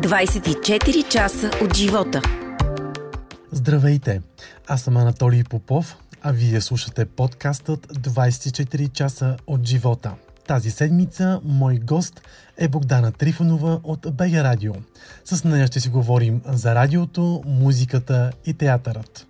24 0.00 1.08
часа 1.08 1.50
от 1.62 1.76
живота. 1.76 2.22
Здравейте! 3.52 4.20
Аз 4.66 4.82
съм 4.82 4.96
Анатолий 4.96 5.44
Попов, 5.44 5.96
а 6.22 6.32
вие 6.32 6.60
слушате 6.60 7.04
подкастът 7.04 7.86
24 7.86 8.92
часа 8.92 9.36
от 9.46 9.66
живота. 9.66 10.12
Тази 10.46 10.70
седмица 10.70 11.40
мой 11.44 11.76
гост 11.76 12.20
е 12.56 12.68
Богдана 12.68 13.12
Трифонова 13.12 13.80
от 13.84 14.00
БГ 14.12 14.32
Радио. 14.32 14.72
С 15.24 15.44
нея 15.44 15.66
ще 15.66 15.80
си 15.80 15.88
говорим 15.88 16.40
за 16.46 16.74
радиото, 16.74 17.42
музиката 17.46 18.30
и 18.46 18.54
театърът. 18.54 19.26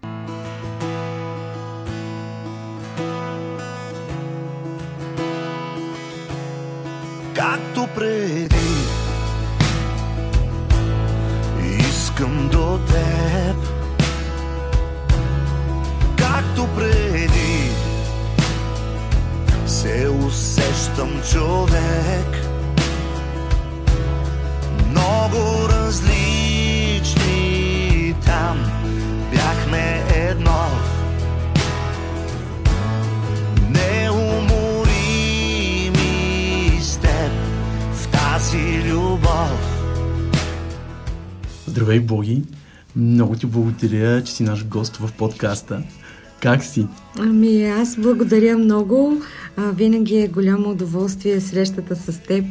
Човек 21.32 22.26
Много 24.90 25.68
различни 25.68 27.24
там 28.26 28.58
Бяхме 29.32 30.04
едно 30.14 30.66
Неуморими 33.70 35.10
с 36.82 36.96
теб 36.96 37.30
В 37.92 38.08
тази 38.08 38.82
любов 38.82 39.80
Здравей, 41.66 42.00
Боги! 42.00 42.42
Много 42.96 43.36
ти 43.36 43.46
благодаря, 43.46 44.24
че 44.24 44.32
си 44.32 44.42
наш 44.42 44.66
гост 44.66 44.96
в 44.96 45.12
подкаста. 45.12 45.82
Как 46.42 46.64
си? 46.64 46.86
Ами 47.18 47.64
аз 47.64 47.96
благодаря 47.96 48.58
много. 48.58 49.22
А, 49.56 49.70
винаги 49.70 50.18
е 50.18 50.28
голямо 50.28 50.70
удоволствие 50.70 51.40
срещата 51.40 51.96
с 51.96 52.18
теб 52.18 52.44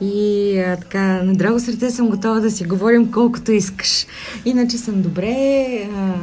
и 0.00 0.58
а, 0.58 0.76
така, 0.76 1.22
на 1.22 1.34
драго 1.34 1.60
сърце 1.60 1.90
съм 1.90 2.08
готова 2.08 2.40
да 2.40 2.50
си 2.50 2.64
говорим 2.64 3.10
колкото 3.10 3.52
искаш. 3.52 4.06
Иначе 4.44 4.78
съм 4.78 5.02
добре 5.02 5.34
а, 5.96 6.14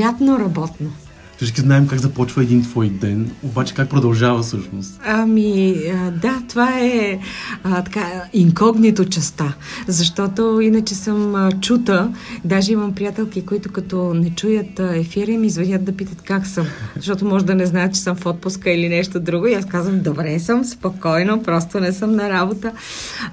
лятно 0.00 0.38
работно. 0.38 0.92
Всички 1.36 1.60
знаем 1.60 1.86
как 1.86 1.98
започва 1.98 2.42
един 2.42 2.62
твой 2.62 2.88
ден, 2.88 3.30
обаче 3.42 3.74
как 3.74 3.88
продължава 3.88 4.42
всъщност? 4.42 5.00
Ами, 5.04 5.74
да, 6.22 6.42
това 6.48 6.78
е 6.80 7.18
а, 7.64 7.84
така, 7.84 8.22
инкогнито 8.32 9.04
частта, 9.04 9.54
защото 9.86 10.60
иначе 10.60 10.94
съм 10.94 11.50
чута, 11.60 12.12
даже 12.44 12.72
имам 12.72 12.94
приятелки, 12.94 13.46
които 13.46 13.72
като 13.72 14.14
не 14.14 14.30
чуят 14.30 14.80
а, 14.80 14.96
ефира 14.96 15.32
ми 15.32 15.50
звънят 15.50 15.84
да 15.84 15.92
питат 15.92 16.22
как 16.22 16.46
съм, 16.46 16.66
защото 16.96 17.24
може 17.24 17.44
да 17.44 17.54
не 17.54 17.66
знаят, 17.66 17.94
че 17.94 18.00
съм 18.00 18.16
в 18.16 18.26
отпуска 18.26 18.70
или 18.70 18.88
нещо 18.88 19.20
друго 19.20 19.46
и 19.46 19.54
аз 19.54 19.66
казвам, 19.66 20.00
добре 20.02 20.38
съм, 20.38 20.64
спокойно, 20.64 21.42
просто 21.42 21.80
не 21.80 21.92
съм 21.92 22.16
на 22.16 22.30
работа. 22.30 22.72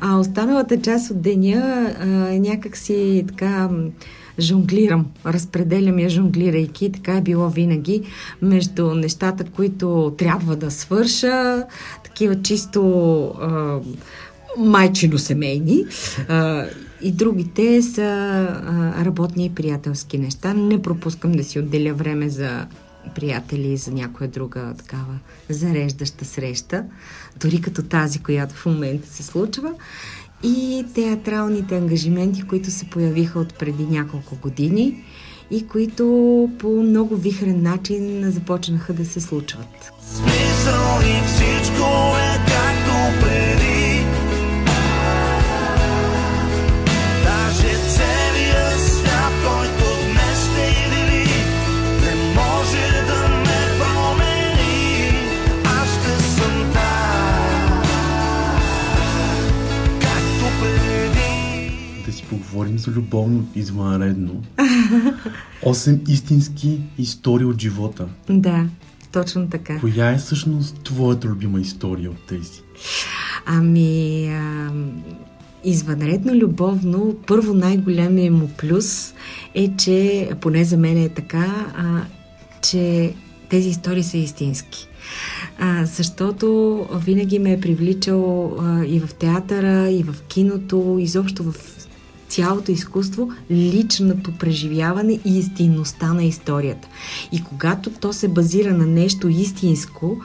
А 0.02 0.18
останалата 0.18 0.82
част 0.82 1.12
от 1.12 1.22
деня 1.22 1.94
а, 2.02 2.06
някак 2.40 2.78
си 2.78 3.26
така 3.28 3.70
жонглирам, 4.40 5.06
разпределям 5.26 6.00
я 6.00 6.10
жонглирайки, 6.10 6.92
така 6.92 7.18
е 7.18 7.22
било 7.22 7.50
винаги, 7.50 8.02
между 8.42 8.94
нещата, 8.94 9.44
които 9.44 10.16
трябва 10.18 10.56
да 10.56 10.72
свърша, 10.72 11.64
такива 12.04 12.42
чисто 12.42 12.82
а, 13.42 13.80
майчино-семейни, 14.58 15.86
а, 16.30 16.66
и 17.02 17.12
другите 17.12 17.82
са 17.82 18.02
а, 18.02 19.06
работни 19.06 19.46
и 19.46 19.56
приятелски 19.56 20.18
неща. 20.18 20.54
Не 20.54 20.82
пропускам 20.82 21.32
да 21.32 21.44
си 21.44 21.60
отделя 21.60 21.94
време 21.94 22.30
за 22.30 22.68
приятели 23.16 23.78
за 23.78 23.92
някоя 23.92 24.30
друга 24.30 24.74
такава 24.78 25.20
зареждаща 25.50 26.26
среща, 26.26 26.84
дори 27.42 27.62
като 27.62 27.84
тази, 27.84 28.20
която 28.20 28.56
в 28.56 28.66
момента 28.66 29.08
се 29.08 29.24
случва 29.24 29.74
и 30.44 30.86
театралните 30.96 31.78
ангажименти, 31.78 32.48
които 32.48 32.72
се 32.72 32.86
появиха 32.86 33.40
от 33.40 33.54
преди 33.54 33.86
няколко 33.86 34.36
години 34.36 35.04
и 35.52 35.68
които 35.68 36.06
по 36.60 36.68
много 36.68 37.16
вихрен 37.16 37.62
начин 37.64 38.32
започнаха 38.32 38.94
да 38.94 39.06
се 39.06 39.22
случват. 39.22 39.92
Смисъл 40.02 41.00
и 41.02 41.28
всичко 41.28 42.16
е 42.18 42.38
както 42.48 43.26
преди 43.26 43.73
поговорим 62.38 62.78
за 62.78 62.92
любовно 62.92 63.48
извънредно. 63.56 64.44
Осем 65.64 66.02
истински 66.08 66.80
истории 66.98 67.46
от 67.46 67.62
живота. 67.62 68.08
Да, 68.30 68.66
точно 69.12 69.50
така. 69.50 69.80
Коя 69.80 70.12
е 70.12 70.18
всъщност 70.18 70.84
твоята 70.84 71.28
любима 71.28 71.62
история 71.62 72.12
от 72.12 72.28
тези? 72.28 72.62
Ами, 73.46 74.28
а, 74.28 74.72
извънредно 75.64 76.34
любовно, 76.34 77.16
първо 77.28 77.54
най-големия 77.54 78.32
му 78.32 78.50
плюс 78.58 79.14
е, 79.56 79.76
че, 79.78 80.30
поне 80.42 80.64
за 80.64 80.78
мен 80.78 80.98
е 80.98 81.10
така, 81.10 81.72
а, 81.78 82.02
че 82.62 83.14
тези 83.50 83.70
истории 83.70 84.04
са 84.04 84.18
истински. 84.18 84.88
А, 85.60 85.86
защото 85.86 86.78
винаги 86.96 87.40
ме 87.40 87.54
е 87.54 87.60
привличал 87.60 88.58
а, 88.60 88.86
и 88.86 89.00
в 89.00 89.14
театъра, 89.14 89.90
и 89.92 90.04
в 90.04 90.22
киното, 90.22 90.98
изобщо 91.00 91.44
в 91.44 91.83
цялото 92.34 92.72
изкуство, 92.72 93.30
личното 93.52 94.32
преживяване 94.32 95.20
и 95.26 95.38
истинността 95.38 96.14
на 96.14 96.24
историята. 96.24 96.88
И 97.32 97.44
когато 97.44 97.90
то 97.90 98.14
се 98.14 98.28
базира 98.28 98.74
на 98.74 98.86
нещо 98.86 99.30
истинско, 99.30 100.18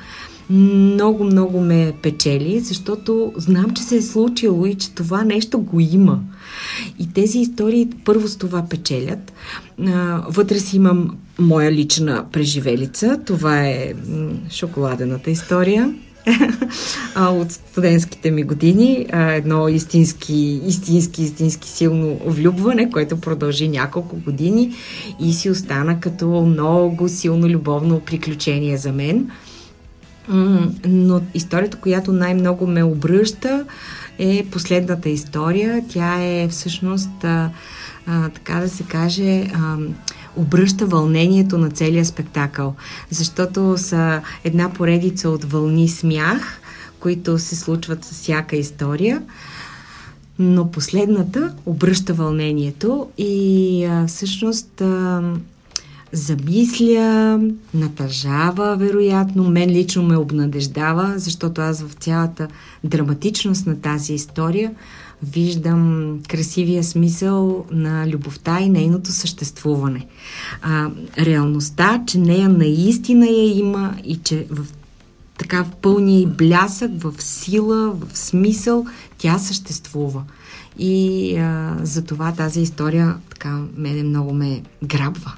много, 0.50 1.24
много 1.24 1.60
ме 1.60 1.92
печели, 2.02 2.60
защото 2.60 3.32
знам, 3.36 3.70
че 3.70 3.82
се 3.82 3.96
е 3.96 4.02
случило 4.02 4.66
и 4.66 4.74
че 4.74 4.90
това 4.90 5.24
нещо 5.24 5.58
го 5.58 5.80
има. 5.80 6.20
И 6.98 7.12
тези 7.12 7.38
истории 7.38 7.88
първо 8.04 8.28
с 8.28 8.36
това 8.36 8.64
печелят. 8.68 9.32
Вътре 10.28 10.58
си 10.58 10.76
имам 10.76 11.16
моя 11.38 11.72
лична 11.72 12.24
преживелица. 12.32 13.20
Това 13.26 13.66
е 13.66 13.92
шоколадената 14.50 15.30
история 15.30 15.94
от 17.16 17.52
студентските 17.52 18.30
ми 18.30 18.42
години. 18.42 19.06
Едно 19.12 19.68
истински, 19.68 20.60
истински, 20.66 21.22
истински 21.22 21.68
силно 21.68 22.20
влюбване, 22.26 22.90
което 22.90 23.20
продължи 23.20 23.68
няколко 23.68 24.16
години 24.16 24.74
и 25.20 25.32
си 25.32 25.50
остана 25.50 26.00
като 26.00 26.28
много 26.28 27.08
силно 27.08 27.48
любовно 27.48 28.00
приключение 28.00 28.76
за 28.76 28.92
мен. 28.92 29.30
Но 30.86 31.20
историята, 31.34 31.76
която 31.76 32.12
най-много 32.12 32.66
ме 32.66 32.84
обръща, 32.84 33.64
е 34.18 34.46
последната 34.50 35.08
история. 35.08 35.84
Тя 35.88 36.22
е 36.22 36.48
всъщност, 36.48 37.10
така 38.34 38.60
да 38.60 38.68
се 38.68 38.82
каже, 38.82 39.50
обръща 40.38 40.86
вълнението 40.86 41.58
на 41.58 41.70
целия 41.70 42.04
спектакъл. 42.04 42.74
Защото 43.10 43.74
са 43.78 44.22
една 44.44 44.72
поредица 44.72 45.30
от 45.30 45.44
вълни 45.44 45.88
смях, 45.88 46.60
които 47.00 47.38
се 47.38 47.56
случват 47.56 48.04
с 48.04 48.10
всяка 48.10 48.56
история. 48.56 49.22
Но 50.38 50.70
последната 50.70 51.54
обръща 51.66 52.14
вълнението 52.14 53.08
и 53.18 53.84
а, 53.84 54.06
всъщност 54.06 54.80
а, 54.80 55.22
замисля, 56.12 57.40
натъжава, 57.74 58.76
вероятно. 58.76 59.50
Мен 59.50 59.70
лично 59.70 60.02
ме 60.02 60.16
обнадеждава, 60.16 61.12
защото 61.16 61.60
аз 61.60 61.82
в 61.82 61.92
цялата 61.92 62.48
драматичност 62.84 63.66
на 63.66 63.80
тази 63.80 64.14
история 64.14 64.72
виждам 65.22 66.18
красивия 66.28 66.84
смисъл 66.84 67.66
на 67.70 68.08
любовта 68.08 68.60
и 68.60 68.68
нейното 68.68 69.12
съществуване. 69.12 70.06
А, 70.62 70.90
реалността, 71.18 72.02
че 72.06 72.18
нея 72.18 72.48
наистина 72.48 73.26
я 73.26 73.58
има 73.58 73.94
и 74.04 74.16
че 74.16 74.46
в 74.50 74.66
така 75.38 75.64
в 75.64 75.70
пълния 75.82 76.20
и 76.20 76.26
блясък, 76.26 76.90
в 77.02 77.14
сила, 77.18 77.90
в 77.90 78.18
смисъл, 78.18 78.86
тя 79.18 79.38
съществува. 79.38 80.24
И 80.78 81.36
а, 81.36 81.76
за 81.82 82.04
това 82.04 82.32
тази 82.32 82.60
история 82.60 83.16
така 83.30 83.60
мене 83.76 84.02
много 84.02 84.34
ме 84.34 84.62
грабва. 84.84 85.32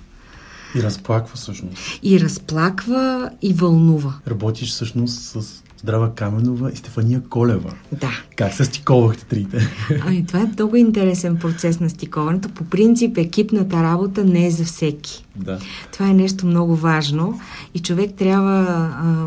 И 0.74 0.82
разплаква 0.82 1.36
всъщност. 1.36 1.76
И 2.02 2.20
разплаква, 2.20 3.30
и 3.42 3.52
вълнува. 3.52 4.14
Работиш 4.28 4.70
всъщност 4.70 5.22
с 5.22 5.62
Здрава 5.80 6.14
Каменова 6.14 6.70
и 6.72 6.76
Стефания 6.76 7.22
Колева. 7.30 7.74
Да. 7.92 8.10
Как 8.36 8.54
се 8.54 8.64
стиковахте 8.64 9.24
трите? 9.24 9.68
Ами, 10.06 10.26
това 10.26 10.40
е 10.40 10.50
много 10.56 10.76
интересен 10.76 11.36
процес 11.36 11.80
на 11.80 11.90
стиковането. 11.90 12.48
По 12.48 12.64
принцип, 12.64 13.18
екипната 13.18 13.82
работа 13.82 14.24
не 14.24 14.46
е 14.46 14.50
за 14.50 14.64
всеки. 14.64 15.24
Да. 15.36 15.58
Това 15.92 16.08
е 16.10 16.14
нещо 16.14 16.46
много 16.46 16.76
важно 16.76 17.40
и 17.74 17.78
човек 17.78 18.14
трябва 18.14 18.60
а, 18.60 19.26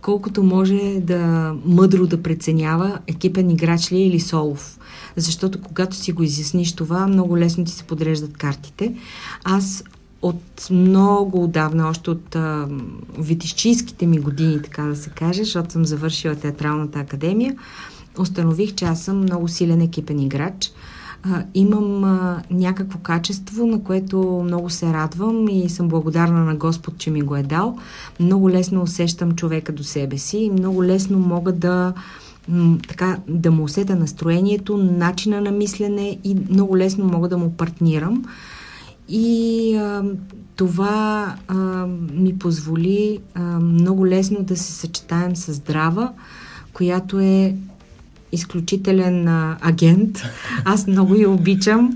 колкото 0.00 0.42
може 0.42 1.00
да 1.00 1.54
мъдро 1.64 2.06
да 2.06 2.22
преценява 2.22 2.98
екипен 3.06 3.50
играч 3.50 3.92
ли 3.92 3.96
е 3.96 4.06
или 4.06 4.20
солов. 4.20 4.78
Защото 5.16 5.60
когато 5.60 5.96
си 5.96 6.12
го 6.12 6.22
изясниш 6.22 6.72
това, 6.72 7.06
много 7.06 7.38
лесно 7.38 7.64
ти 7.64 7.72
се 7.72 7.84
подреждат 7.84 8.36
картите. 8.36 8.94
Аз 9.44 9.84
от 10.24 10.70
много 10.70 11.44
отдавна, 11.44 11.88
още 11.88 12.10
от 12.10 12.36
а, 12.36 12.68
витищийските 13.18 14.06
ми 14.06 14.18
години, 14.18 14.62
така 14.62 14.82
да 14.82 14.96
се 14.96 15.10
каже, 15.10 15.44
защото 15.44 15.72
съм 15.72 15.84
завършила 15.84 16.34
театралната 16.34 16.98
академия, 16.98 17.56
установих, 18.18 18.74
че 18.74 18.84
аз 18.84 19.02
съм 19.02 19.18
много 19.18 19.48
силен 19.48 19.80
екипен 19.80 20.20
играч. 20.20 20.72
А, 21.22 21.42
имам 21.54 22.04
а, 22.04 22.42
някакво 22.50 22.98
качество, 22.98 23.66
на 23.66 23.82
което 23.82 24.42
много 24.44 24.70
се 24.70 24.92
радвам 24.92 25.48
и 25.48 25.68
съм 25.68 25.88
благодарна 25.88 26.44
на 26.44 26.54
Господ, 26.54 26.98
че 26.98 27.10
ми 27.10 27.22
го 27.22 27.36
е 27.36 27.42
дал. 27.42 27.78
Много 28.20 28.50
лесно 28.50 28.82
усещам 28.82 29.32
човека 29.32 29.72
до 29.72 29.84
себе 29.84 30.18
си 30.18 30.38
и 30.38 30.50
много 30.50 30.84
лесно 30.84 31.18
мога 31.18 31.52
да 31.52 31.92
така, 32.88 33.18
да 33.28 33.50
му 33.50 33.64
усета 33.64 33.96
настроението, 33.96 34.76
начина 34.76 35.40
на 35.40 35.50
мислене 35.50 36.18
и 36.24 36.36
много 36.50 36.76
лесно 36.76 37.04
мога 37.04 37.28
да 37.28 37.38
му 37.38 37.50
партнирам. 37.50 38.24
И 39.08 39.76
а, 39.76 40.02
това 40.56 41.34
а, 41.48 41.54
ми 42.12 42.38
позволи 42.38 43.18
а, 43.34 43.40
много 43.60 44.06
лесно 44.06 44.42
да 44.42 44.56
се 44.56 44.72
съчетаем 44.72 45.36
с 45.36 45.52
здрава, 45.52 46.12
която 46.72 47.20
е 47.20 47.56
изключителен 48.32 49.28
а, 49.28 49.56
агент. 49.60 50.22
Аз 50.64 50.86
много 50.86 51.14
я 51.14 51.30
обичам. 51.30 51.94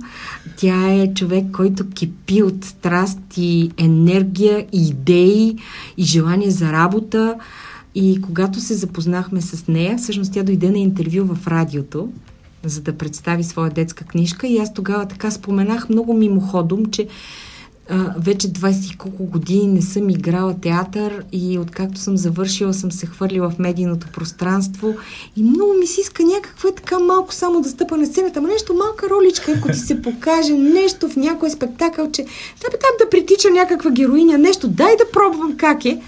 Тя 0.56 0.92
е 0.92 1.14
човек, 1.14 1.44
който 1.52 1.90
кипи 1.90 2.42
от 2.42 2.64
страст 2.64 3.18
и 3.36 3.70
енергия, 3.76 4.66
и 4.72 4.88
идеи, 4.88 5.56
и 5.96 6.02
желание 6.04 6.50
за 6.50 6.72
работа. 6.72 7.34
И 7.94 8.20
когато 8.20 8.60
се 8.60 8.74
запознахме 8.74 9.40
с 9.40 9.68
нея, 9.68 9.98
всъщност 9.98 10.32
тя 10.32 10.42
дойде 10.42 10.70
на 10.70 10.78
интервю 10.78 11.34
в 11.34 11.46
радиото 11.46 12.08
за 12.64 12.80
да 12.80 12.92
представи 12.92 13.44
своя 13.44 13.70
детска 13.70 14.04
книжка. 14.04 14.46
И 14.46 14.58
аз 14.58 14.74
тогава 14.74 15.08
така 15.08 15.30
споменах 15.30 15.88
много 15.88 16.14
мимоходом, 16.14 16.86
че 16.86 17.08
а, 17.90 18.14
вече 18.18 18.48
20 18.48 18.96
колко 18.96 19.24
години 19.24 19.66
не 19.66 19.82
съм 19.82 20.10
играла 20.10 20.60
театър 20.60 21.24
и 21.32 21.58
откакто 21.58 22.00
съм 22.00 22.16
завършила 22.16 22.74
съм 22.74 22.92
се 22.92 23.06
хвърлила 23.06 23.50
в 23.50 23.58
медийното 23.58 24.06
пространство 24.12 24.94
и 25.36 25.42
много 25.42 25.72
ми 25.80 25.86
се 25.86 26.00
иска 26.00 26.22
някакво 26.22 26.68
е 26.68 26.74
така 26.74 26.98
малко 26.98 27.34
само 27.34 27.60
да 27.60 27.68
стъпа 27.68 27.96
на 27.96 28.06
сцената, 28.06 28.38
ама 28.38 28.48
нещо 28.48 28.74
малка 28.74 29.10
роличка, 29.10 29.52
ако 29.52 29.68
ти 29.68 29.78
се 29.78 30.02
покаже 30.02 30.52
нещо 30.52 31.08
в 31.08 31.16
някой 31.16 31.50
спектакъл, 31.50 32.10
че 32.10 32.22
да 32.22 32.70
бе 32.70 32.78
там 32.78 32.90
да 33.00 33.10
притича 33.10 33.50
някаква 33.50 33.90
героиня, 33.90 34.38
нещо, 34.38 34.68
дай 34.68 34.96
да 34.96 35.10
пробвам 35.12 35.56
как 35.56 35.84
е. 35.84 36.00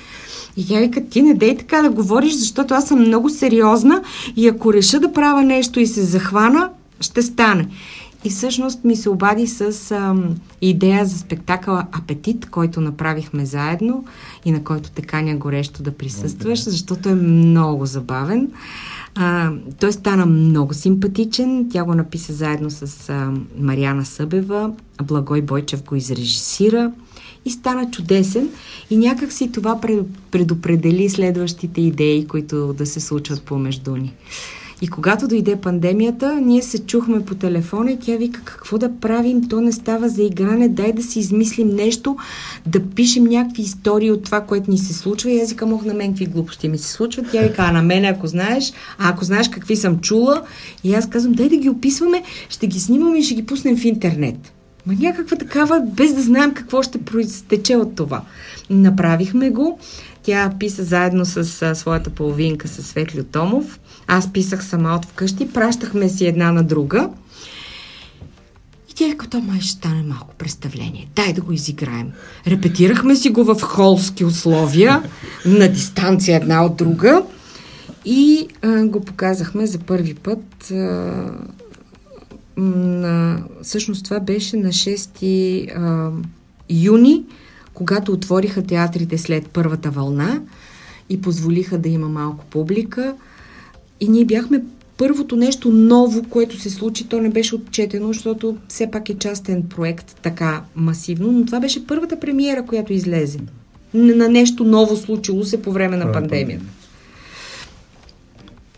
И 0.56 0.66
тя 0.66 0.78
вика, 0.80 1.06
ти 1.06 1.22
не 1.22 1.34
дей 1.34 1.56
така 1.56 1.82
да 1.82 1.90
говориш, 1.90 2.34
защото 2.34 2.74
аз 2.74 2.88
съм 2.88 3.00
много 3.00 3.30
сериозна 3.30 4.02
и 4.36 4.48
ако 4.48 4.72
реша 4.72 5.00
да 5.00 5.12
правя 5.12 5.42
нещо 5.42 5.80
и 5.80 5.86
се 5.86 6.02
захвана, 6.02 6.70
ще 7.00 7.22
стане. 7.22 7.68
И 8.24 8.30
всъщност 8.30 8.84
ми 8.84 8.96
се 8.96 9.10
обади 9.10 9.46
с 9.46 9.90
ам, 9.90 10.34
идея 10.60 11.06
за 11.06 11.18
спектакъла 11.18 11.86
Апетит, 11.92 12.50
който 12.50 12.80
направихме 12.80 13.46
заедно 13.46 14.04
и 14.44 14.52
на 14.52 14.64
който 14.64 14.90
те 14.90 15.02
каня 15.02 15.36
горещо 15.36 15.82
да 15.82 15.90
присъстваш, 15.90 16.64
защото 16.64 17.08
е 17.08 17.14
много 17.14 17.86
забавен. 17.86 18.48
А, 19.14 19.52
той 19.80 19.92
стана 19.92 20.26
много 20.26 20.74
симпатичен. 20.74 21.68
Тя 21.72 21.84
го 21.84 21.94
написа 21.94 22.32
заедно 22.32 22.70
с 22.70 23.08
а, 23.08 23.32
Мариана 23.58 24.04
Събева. 24.04 24.72
Благой 25.02 25.42
Бойчев 25.42 25.84
го 25.84 25.96
изрежисира 25.96 26.92
и 27.44 27.50
стана 27.50 27.90
чудесен. 27.90 28.48
И 28.90 28.96
някак 28.96 29.32
си 29.32 29.52
това 29.52 29.80
предопредели 30.30 31.08
следващите 31.08 31.80
идеи, 31.80 32.26
които 32.26 32.72
да 32.72 32.86
се 32.86 33.00
случват 33.00 33.42
помежду 33.42 33.96
ни. 33.96 34.14
И 34.82 34.88
когато 34.88 35.28
дойде 35.28 35.56
пандемията, 35.56 36.40
ние 36.40 36.62
се 36.62 36.78
чухме 36.78 37.24
по 37.24 37.34
телефона 37.34 37.90
и 37.90 37.98
тя 37.98 38.16
вика, 38.16 38.40
какво 38.44 38.78
да 38.78 38.96
правим, 39.00 39.48
то 39.48 39.60
не 39.60 39.72
става 39.72 40.08
за 40.08 40.22
игране, 40.22 40.68
дай 40.68 40.92
да 40.92 41.02
си 41.02 41.18
измислим 41.18 41.68
нещо, 41.68 42.16
да 42.66 42.82
пишем 42.86 43.24
някакви 43.24 43.62
истории 43.62 44.10
от 44.10 44.24
това, 44.24 44.40
което 44.40 44.70
ни 44.70 44.78
се 44.78 44.94
случва. 44.94 45.30
И 45.30 45.40
аз 45.40 45.50
викам, 45.50 45.72
ох, 45.72 45.84
на 45.84 45.94
мен 45.94 46.10
какви 46.10 46.26
глупости 46.26 46.68
ми 46.68 46.78
се 46.78 46.92
случват. 46.92 47.26
Тя 47.32 47.42
вика, 47.42 47.62
а 47.62 47.72
на 47.72 47.82
мен, 47.82 48.04
ако 48.04 48.26
знаеш, 48.26 48.72
а 48.98 49.08
ако 49.08 49.24
знаеш 49.24 49.48
какви 49.48 49.76
съм 49.76 49.98
чула, 49.98 50.42
и 50.84 50.94
аз 50.94 51.08
казвам, 51.08 51.32
дай 51.32 51.48
да 51.48 51.56
ги 51.56 51.68
описваме, 51.68 52.22
ще 52.48 52.66
ги 52.66 52.80
снимаме 52.80 53.18
и 53.18 53.22
ще 53.22 53.34
ги 53.34 53.46
пуснем 53.46 53.76
в 53.76 53.84
интернет. 53.84 54.52
Ма 54.86 54.94
някаква 55.00 55.36
такава, 55.36 55.80
без 55.96 56.14
да 56.14 56.22
знаем 56.22 56.54
какво 56.54 56.82
ще 56.82 56.98
проистече 56.98 57.76
от 57.76 57.94
това. 57.94 58.22
Направихме 58.70 59.50
го. 59.50 59.78
Тя 60.22 60.52
писа 60.58 60.84
заедно 60.84 61.24
с 61.24 61.62
а, 61.62 61.74
своята 61.74 62.10
половинка, 62.10 62.68
с 62.68 62.82
Светли 62.82 63.24
Томов. 63.24 63.80
Аз 64.06 64.32
писах 64.32 64.64
сама 64.64 64.94
от 64.94 65.04
вкъщи. 65.04 65.52
Пращахме 65.52 66.08
си 66.08 66.26
една 66.26 66.52
на 66.52 66.62
друга. 66.62 67.10
И 68.90 68.94
тя 68.94 69.06
вика, 69.06 69.28
то 69.28 69.40
май 69.40 69.60
ще 69.60 69.70
стане 69.70 70.02
малко 70.02 70.34
представление. 70.34 71.08
Дай 71.16 71.32
да 71.32 71.40
го 71.40 71.52
изиграем. 71.52 72.12
Репетирахме 72.46 73.16
си 73.16 73.30
го 73.30 73.44
в 73.44 73.60
холски 73.60 74.24
условия, 74.24 75.02
на 75.46 75.68
дистанция 75.68 76.36
една 76.36 76.64
от 76.64 76.76
друга. 76.76 77.22
И 78.04 78.48
а, 78.62 78.84
го 78.84 79.00
показахме 79.00 79.66
за 79.66 79.78
първи 79.78 80.14
път 80.14 80.70
а, 80.70 80.74
на, 82.56 83.42
всъщност 83.62 84.04
това 84.04 84.20
беше 84.20 84.56
на 84.56 84.68
6 84.68 85.70
а, 85.76 86.10
юни, 86.70 87.24
когато 87.74 88.12
отвориха 88.12 88.62
театрите 88.62 89.18
след 89.18 89.48
първата 89.48 89.90
вълна 89.90 90.40
и 91.08 91.20
позволиха 91.20 91.78
да 91.78 91.88
има 91.88 92.08
малко 92.08 92.44
публика. 92.44 93.14
И 94.00 94.08
ние 94.08 94.24
бяхме 94.24 94.62
първото 94.96 95.36
нещо 95.36 95.72
ново, 95.72 96.22
което 96.22 96.60
се 96.60 96.70
случи, 96.70 97.08
то 97.08 97.20
не 97.20 97.30
беше 97.30 97.54
отчетено, 97.54 98.06
защото 98.06 98.56
все 98.68 98.90
пак 98.90 99.08
е 99.08 99.18
частен 99.18 99.62
проект 99.62 100.16
така 100.22 100.62
масивно, 100.76 101.32
но 101.32 101.46
това 101.46 101.60
беше 101.60 101.86
първата 101.86 102.20
премиера, 102.20 102.66
която 102.66 102.92
излезе 102.92 103.38
на 103.94 104.28
нещо 104.28 104.64
ново 104.64 104.96
случило 104.96 105.44
се 105.44 105.62
по 105.62 105.72
време 105.72 105.96
на 105.96 106.12
пандемията. 106.12 106.64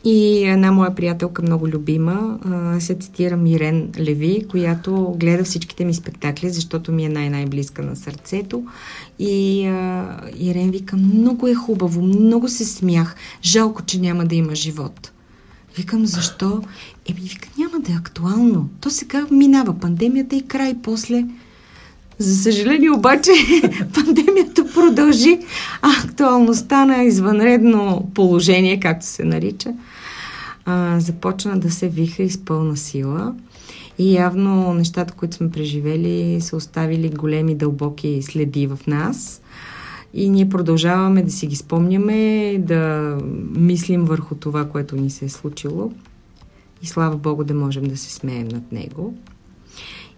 И 0.04 0.44
една 0.44 0.72
моя 0.72 0.94
приятелка, 0.94 1.42
много 1.42 1.68
любима, 1.68 2.38
се 2.78 2.94
цитира 2.94 3.36
Мирен 3.36 3.92
Леви, 3.98 4.46
която 4.50 5.16
гледа 5.20 5.44
всичките 5.44 5.84
ми 5.84 5.94
спектакли, 5.94 6.50
защото 6.50 6.92
ми 6.92 7.04
е 7.04 7.08
най-най-близка 7.08 7.82
на 7.82 7.96
сърцето. 7.96 8.64
И 9.18 9.60
Ирен 10.38 10.70
вика, 10.70 10.96
много 10.96 11.48
е 11.48 11.54
хубаво, 11.54 12.02
много 12.02 12.48
се 12.48 12.64
смях, 12.64 13.16
жалко, 13.42 13.82
че 13.82 14.00
няма 14.00 14.24
да 14.24 14.34
има 14.34 14.54
живот. 14.54 15.12
Викам, 15.76 16.06
защо? 16.06 16.62
Еми, 17.10 17.20
вика, 17.20 17.48
няма 17.58 17.80
да 17.80 17.92
е 17.92 17.96
актуално. 17.96 18.68
То 18.80 18.90
сега 18.90 19.26
минава 19.30 19.78
пандемията 19.78 20.36
и 20.36 20.42
край 20.42 20.74
после. 20.82 21.24
За 22.18 22.36
съжаление 22.36 22.90
обаче 22.90 23.30
пандемията 23.94 24.64
продължи, 24.74 25.38
а 25.82 25.90
актуалността 26.04 26.84
на 26.84 27.02
извънредно 27.02 28.10
положение, 28.14 28.80
както 28.80 29.06
се 29.06 29.24
нарича, 29.24 29.74
а, 30.64 31.00
започна 31.00 31.60
да 31.60 31.70
се 31.70 31.88
виха 31.88 32.22
из 32.22 32.44
пълна 32.44 32.76
сила. 32.76 33.34
И 33.98 34.14
явно 34.14 34.74
нещата, 34.74 35.14
които 35.14 35.36
сме 35.36 35.50
преживели, 35.50 36.40
са 36.40 36.56
оставили 36.56 37.08
големи 37.08 37.54
дълбоки 37.54 38.22
следи 38.22 38.66
в 38.66 38.78
нас. 38.86 39.42
И 40.14 40.30
ние 40.30 40.48
продължаваме 40.48 41.22
да 41.22 41.30
си 41.30 41.46
ги 41.46 41.56
спомняме, 41.56 42.58
да 42.58 43.18
мислим 43.56 44.04
върху 44.04 44.34
това, 44.34 44.68
което 44.68 44.96
ни 44.96 45.10
се 45.10 45.24
е 45.24 45.28
случило. 45.28 45.92
И 46.82 46.86
слава 46.86 47.16
Богу 47.16 47.44
да 47.44 47.54
можем 47.54 47.84
да 47.84 47.96
се 47.96 48.12
смеем 48.12 48.48
над 48.48 48.72
него. 48.72 49.14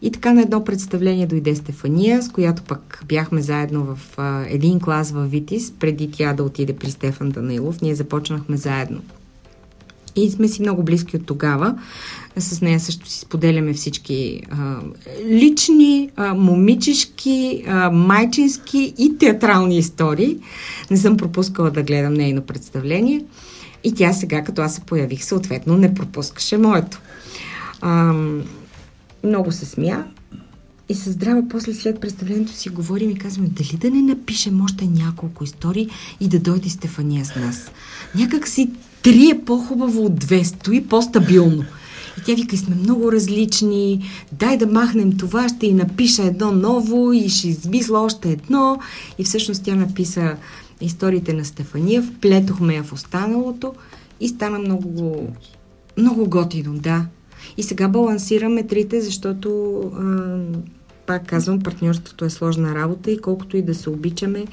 И 0.03 0.11
така 0.11 0.33
на 0.33 0.43
едно 0.43 0.65
представление 0.65 1.27
дойде 1.27 1.57
Стефания, 1.57 2.23
с 2.23 2.29
която 2.29 2.63
пък 2.63 3.05
бяхме 3.09 3.43
заедно 3.43 3.85
в 3.85 4.19
а, 4.19 4.45
един 4.49 4.81
клас 4.81 5.11
в 5.11 5.27
Витис, 5.27 5.73
преди 5.79 6.11
тя 6.11 6.33
да 6.33 6.43
отиде 6.43 6.77
при 6.77 6.91
Стефан 6.91 7.31
Данилов. 7.31 7.81
Ние 7.81 7.95
започнахме 7.95 8.57
заедно. 8.57 9.01
И 10.17 10.31
сме 10.31 10.49
си 10.49 10.63
много 10.63 10.83
близки 10.83 11.17
от 11.17 11.27
тогава. 11.27 11.79
С 12.37 12.61
нея 12.61 12.81
също 12.81 13.09
си 13.09 13.19
споделяме 13.19 13.73
всички 13.73 14.43
а, 14.51 14.77
лични, 15.27 16.11
а, 16.17 16.35
момичешки, 16.35 17.65
а, 17.69 17.91
майчински 17.91 18.95
и 18.99 19.19
театрални 19.19 19.79
истории. 19.79 20.39
Не 20.91 20.97
съм 20.97 21.17
пропускала 21.17 21.71
да 21.71 21.83
гледам 21.83 22.15
нейно 22.15 22.43
представление. 22.43 23.25
И 23.85 23.95
тя 23.95 24.13
сега, 24.13 24.45
като 24.45 24.63
аз 24.63 24.75
се 24.75 24.81
появих, 24.81 25.25
съответно 25.25 25.77
не 25.77 25.95
пропускаше 25.95 26.59
моето. 26.59 27.01
А, 27.81 28.15
много 29.25 29.53
се 29.53 29.67
смя 29.67 30.05
и 30.89 30.95
със 30.95 31.13
здрава 31.13 31.43
после 31.51 31.75
след 31.75 32.01
представлението 32.01 32.53
си 32.53 32.69
говорим 32.69 33.11
и 33.11 33.19
казваме, 33.19 33.49
дали 33.49 33.77
да 33.77 33.91
не 33.91 34.03
напишем 34.03 34.65
още 34.65 34.87
няколко 34.87 35.45
истории 35.45 35.89
и 36.21 36.29
да 36.29 36.39
дойде 36.39 36.69
Стефания 36.69 37.25
с 37.25 37.37
нас. 37.37 37.71
Някак 38.15 38.49
си 38.49 38.71
три 39.05 39.31
е 39.31 39.45
по-хубаво 39.45 40.05
от 40.05 40.15
две, 40.15 40.45
стои 40.45 40.87
по-стабилно. 40.87 41.65
И 42.19 42.23
тя 42.25 42.35
вика, 42.35 42.57
сме 42.57 42.75
много 42.75 43.13
различни, 43.13 44.11
дай 44.33 44.57
да 44.57 44.67
махнем 44.67 45.17
това, 45.17 45.49
ще 45.49 45.67
и 45.67 45.75
напиша 45.75 46.23
едно 46.23 46.53
ново 46.53 47.13
и 47.13 47.29
ще 47.29 47.49
измисля 47.49 47.99
още 47.99 48.31
едно. 48.31 48.79
И 49.19 49.25
всъщност 49.25 49.65
тя 49.65 49.75
написа 49.75 50.37
историите 50.81 51.33
на 51.33 51.45
Стефания, 51.45 52.03
вплетохме 52.03 52.75
я 52.75 52.83
в 52.83 52.93
останалото 52.93 53.75
и 54.21 54.29
стана 54.29 54.59
много, 54.59 55.29
много 55.97 56.29
готино, 56.29 56.75
да. 56.75 57.07
И 57.57 57.63
сега 57.63 57.89
балансираме 57.89 58.67
трите, 58.67 59.01
защото, 59.01 59.81
а, 59.99 60.39
пак 61.07 61.27
казвам, 61.27 61.61
партньорството 61.61 62.25
е 62.25 62.31
сложна 62.31 62.75
работа 62.75 63.11
и 63.11 63.19
колкото 63.19 63.57
и 63.57 63.63
да 63.63 63.75
се 63.75 63.91
обичаме, 63.91 64.45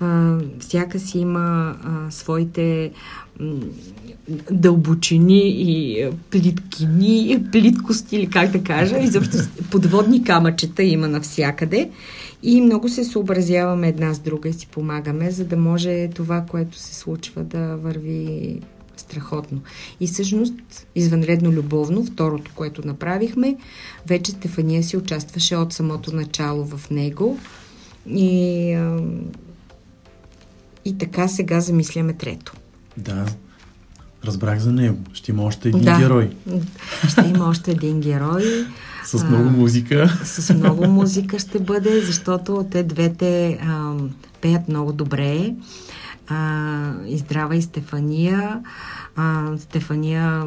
а, 0.00 0.38
всяка 0.58 0.98
си 0.98 1.18
има 1.18 1.76
а, 1.84 2.10
своите 2.10 2.92
дълбочини 4.50 5.42
и 5.48 6.04
плиткини, 6.30 7.44
плиткости 7.52 8.16
или 8.16 8.30
как 8.30 8.50
да 8.50 8.62
кажа, 8.62 8.98
изобщо 8.98 9.38
подводни 9.70 10.24
камъчета 10.24 10.82
има 10.82 11.08
навсякъде 11.08 11.90
и 12.42 12.60
много 12.60 12.88
се 12.88 13.04
съобразяваме 13.04 13.88
една 13.88 14.14
с 14.14 14.18
друга 14.18 14.48
и 14.48 14.52
си 14.52 14.66
помагаме, 14.66 15.30
за 15.30 15.44
да 15.44 15.56
може 15.56 16.08
това, 16.08 16.44
което 16.50 16.78
се 16.78 16.94
случва 16.94 17.44
да 17.44 17.76
върви 17.76 18.60
страхотно. 18.96 19.60
И 20.00 20.06
всъщност, 20.06 20.86
извънредно 20.94 21.52
любовно, 21.52 22.04
второто, 22.04 22.50
което 22.54 22.86
направихме, 22.86 23.56
вече 24.06 24.30
Стефания 24.30 24.82
си 24.82 24.96
участваше 24.96 25.56
от 25.56 25.72
самото 25.72 26.16
начало 26.16 26.64
в 26.64 26.90
него. 26.90 27.38
И, 28.06 28.70
и 30.84 30.98
така 30.98 31.28
сега 31.28 31.60
замисляме 31.60 32.12
трето. 32.12 32.52
Да, 33.00 33.26
разбрах 34.24 34.58
за 34.58 34.72
него. 34.72 34.98
Ще 35.12 35.30
има 35.30 35.42
още 35.42 35.68
един 35.68 35.80
да, 35.80 35.98
герой. 35.98 36.30
Ще 37.08 37.20
има 37.20 37.48
още 37.48 37.70
един 37.70 38.00
герой. 38.00 38.42
С 39.04 39.24
много 39.24 39.48
а, 39.48 39.50
музика. 39.50 40.18
С 40.24 40.54
много 40.54 40.86
музика 40.86 41.38
ще 41.38 41.58
бъде, 41.58 42.00
защото 42.00 42.66
те 42.70 42.82
двете 42.82 43.58
а, 43.62 43.94
пеят 44.40 44.68
много 44.68 44.92
добре. 44.92 45.54
А, 46.28 46.92
и 47.06 47.18
Здрава 47.18 47.56
и 47.56 47.62
Стефания. 47.62 48.60
А, 49.16 49.44
Стефания 49.58 50.44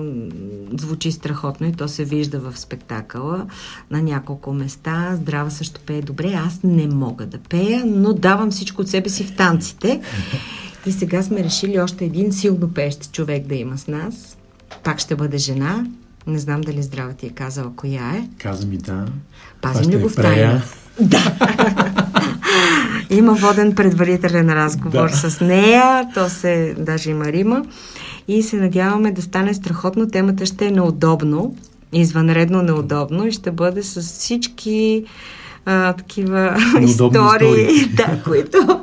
звучи 0.80 1.12
страхотно 1.12 1.68
и 1.68 1.72
то 1.72 1.88
се 1.88 2.06
вижда 2.06 2.40
в 2.40 2.60
спектакъла 2.60 3.46
на 3.92 4.02
няколко 4.02 4.54
места. 4.54 5.16
Здрава 5.16 5.50
също 5.50 5.82
пее 5.86 6.02
добре. 6.02 6.34
Аз 6.46 6.60
не 6.64 6.88
мога 6.88 7.26
да 7.26 7.38
пея, 7.38 7.84
но 7.86 8.14
давам 8.14 8.52
всичко 8.52 8.82
от 8.82 8.90
себе 8.90 9.10
си 9.10 9.24
в 9.24 9.36
танците. 9.36 10.02
И 10.86 10.92
сега 10.92 11.24
сме 11.24 11.44
решили 11.44 11.80
още 11.80 12.06
един 12.06 12.34
силно 12.34 12.74
пеещ 12.74 13.12
човек 13.12 13.48
да 13.48 13.56
има 13.56 13.78
с 13.78 13.88
нас. 13.88 14.38
Пак 14.84 15.00
ще 15.00 15.16
бъде 15.16 15.38
жена. 15.38 15.86
Не 16.28 16.40
знам 16.40 16.62
дали 16.62 16.84
здрава 16.84 17.14
ти 17.14 17.26
е 17.26 17.30
казала 17.30 17.72
коя 17.76 18.12
е. 18.16 18.28
Каза 18.38 18.68
ми 18.68 18.78
да. 18.78 19.06
Пазим 19.62 19.92
ли 19.92 19.98
го 19.98 20.10
в 20.10 20.16
тайна? 20.16 20.62
Да. 21.02 21.36
има 23.10 23.34
воден 23.34 23.76
предварителен 23.76 24.50
разговор 24.50 25.10
да. 25.10 25.16
с 25.16 25.42
нея. 25.42 26.10
То 26.14 26.30
се, 26.30 26.76
даже 26.80 27.12
има 27.12 27.26
Рима. 27.26 27.66
И 28.28 28.44
се 28.44 28.56
надяваме 28.56 29.12
да 29.12 29.22
стане 29.22 29.54
страхотно. 29.54 30.08
Темата 30.08 30.46
ще 30.46 30.66
е 30.66 30.72
неудобно. 30.72 31.56
Извънредно 31.94 32.62
неудобно 32.62 33.28
и 33.28 33.32
ще 33.32 33.52
бъде 33.52 33.84
с 33.84 34.02
всички 34.02 35.06
а, 35.66 35.94
такива 35.94 36.58
истории, 36.82 37.62
истории, 37.62 37.86
да, 37.96 38.20
които 38.24 38.80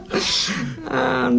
а, 0.90 1.30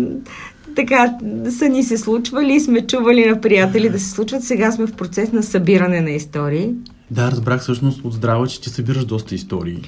така 0.76 1.18
са 1.50 1.70
ни 1.70 1.84
се 1.84 1.98
случвали, 1.98 2.60
сме 2.60 2.88
чували 2.88 3.30
на 3.30 3.42
приятели 3.42 3.90
да 3.90 4.00
се 4.00 4.10
случват. 4.10 4.44
Сега 4.44 4.72
сме 4.72 4.88
в 4.88 4.94
процес 4.94 5.32
на 5.32 5.44
събиране 5.44 6.02
на 6.02 6.12
истории. 6.12 6.70
Да, 7.12 7.32
разбрах 7.32 7.62
всъщност 7.62 8.06
от 8.06 8.14
здраво, 8.14 8.48
че 8.48 8.62
ти 8.62 8.70
събираш 8.70 9.06
доста 9.06 9.36
истории. 9.36 9.82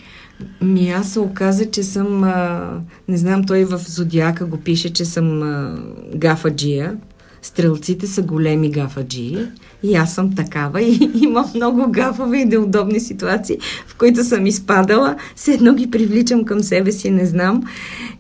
Ми 0.62 0.90
аз 0.90 1.12
се 1.12 1.20
оказа, 1.20 1.72
че 1.72 1.84
съм, 1.84 2.24
а, 2.24 2.70
не 3.08 3.18
знам, 3.18 3.44
той 3.44 3.66
в 3.66 3.78
Зодиака 3.78 4.46
го 4.46 4.58
пише, 4.58 4.94
че 4.94 5.06
съм 5.06 5.44
а, 5.44 5.78
гафаджия. 6.16 6.98
Стрелците 7.42 8.08
са 8.08 8.22
големи 8.22 8.72
гафаджии 8.72 9.38
и 9.84 9.96
аз 9.96 10.14
съм 10.14 10.36
такава 10.36 10.82
и 10.82 11.12
имам 11.24 11.52
много 11.56 11.92
гафови 11.92 12.40
и 12.40 12.46
неудобни 12.46 13.00
ситуации, 13.00 13.58
в 13.88 13.98
които 13.98 14.24
съм 14.24 14.46
изпадала. 14.46 15.16
Все 15.36 15.54
едно 15.54 15.74
ги 15.74 15.92
привличам 15.92 16.46
към 16.46 16.60
себе 16.64 16.92
си, 16.92 17.12
не 17.12 17.26
знам. 17.26 17.64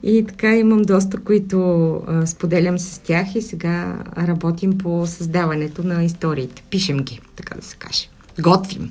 И 0.03 0.25
така 0.27 0.55
имам 0.55 0.81
доста, 0.81 1.17
които 1.17 1.57
а, 2.07 2.27
споделям 2.27 2.79
с 2.79 2.99
тях 2.99 3.35
и 3.35 3.41
сега 3.41 3.99
работим 4.17 4.77
по 4.77 5.07
създаването 5.07 5.83
на 5.83 6.03
историите. 6.03 6.63
Пишем 6.69 6.97
ги, 6.97 7.19
така 7.35 7.55
да 7.55 7.65
се 7.65 7.75
каже. 7.77 8.07
Готвим. 8.39 8.89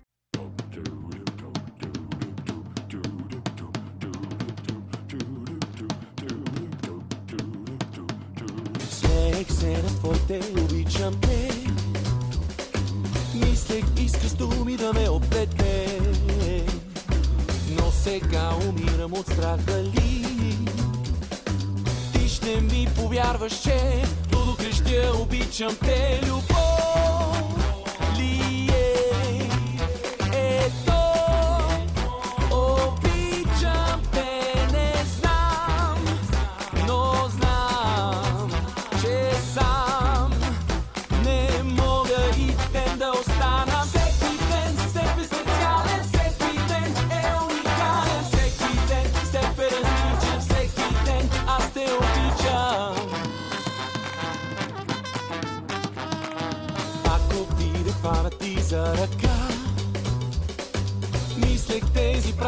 Смех 8.90 9.52
се 9.52 9.66
на 9.68 10.62
обичам 10.64 11.14
те. 11.20 11.51
Мислех, 13.44 13.84
искаш 13.98 14.30
думи 14.30 14.76
да 14.76 14.92
ме 14.92 15.08
оплетне. 15.08 15.86
Но 17.68 17.90
сега 17.90 18.50
умирам 18.68 19.12
от 19.12 19.26
страх 19.26 19.56
дали 19.56 20.22
ще 22.42 22.60
ми 22.60 22.88
повярваш, 22.96 23.62
че 23.62 24.02
Туду 24.30 24.56
крещя, 24.56 25.12
обичам 25.22 25.76
те, 25.84 26.20
любов 26.26 27.81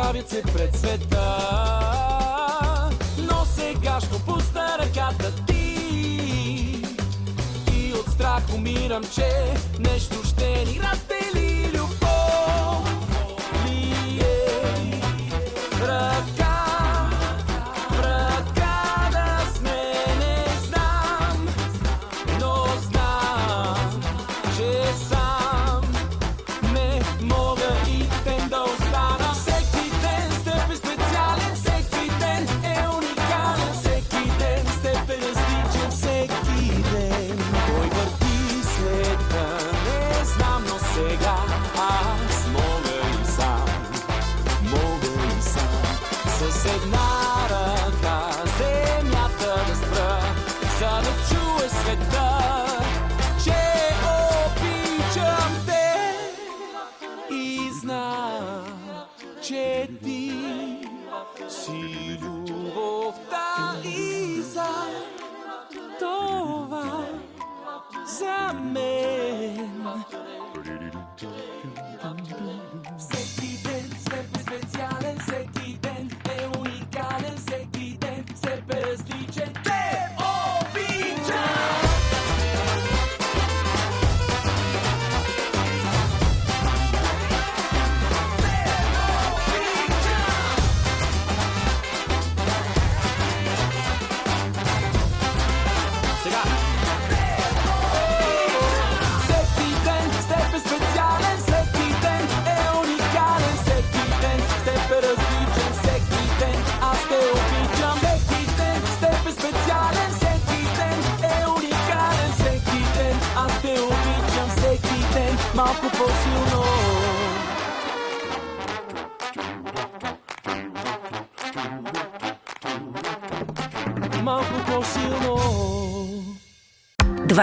тези 0.04 0.12
правят 0.12 0.30
се 0.30 0.42
пред 0.42 0.76
света. 0.76 1.38
Но 3.18 3.44
сега 3.44 4.00
ще 4.00 4.18
пусна 4.26 4.78
ръката 4.78 5.32
ти 5.46 6.82
и 7.72 7.92
от 7.92 8.12
страх 8.12 8.42
умирам, 8.54 9.02
че 9.14 9.54
нещо 9.78 10.14
ще 10.24 10.46
ни 10.46 10.80
раздели 10.82 11.03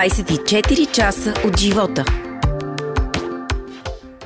24 0.01 0.91
часа 0.91 1.33
от 1.47 1.59
живота. 1.59 2.05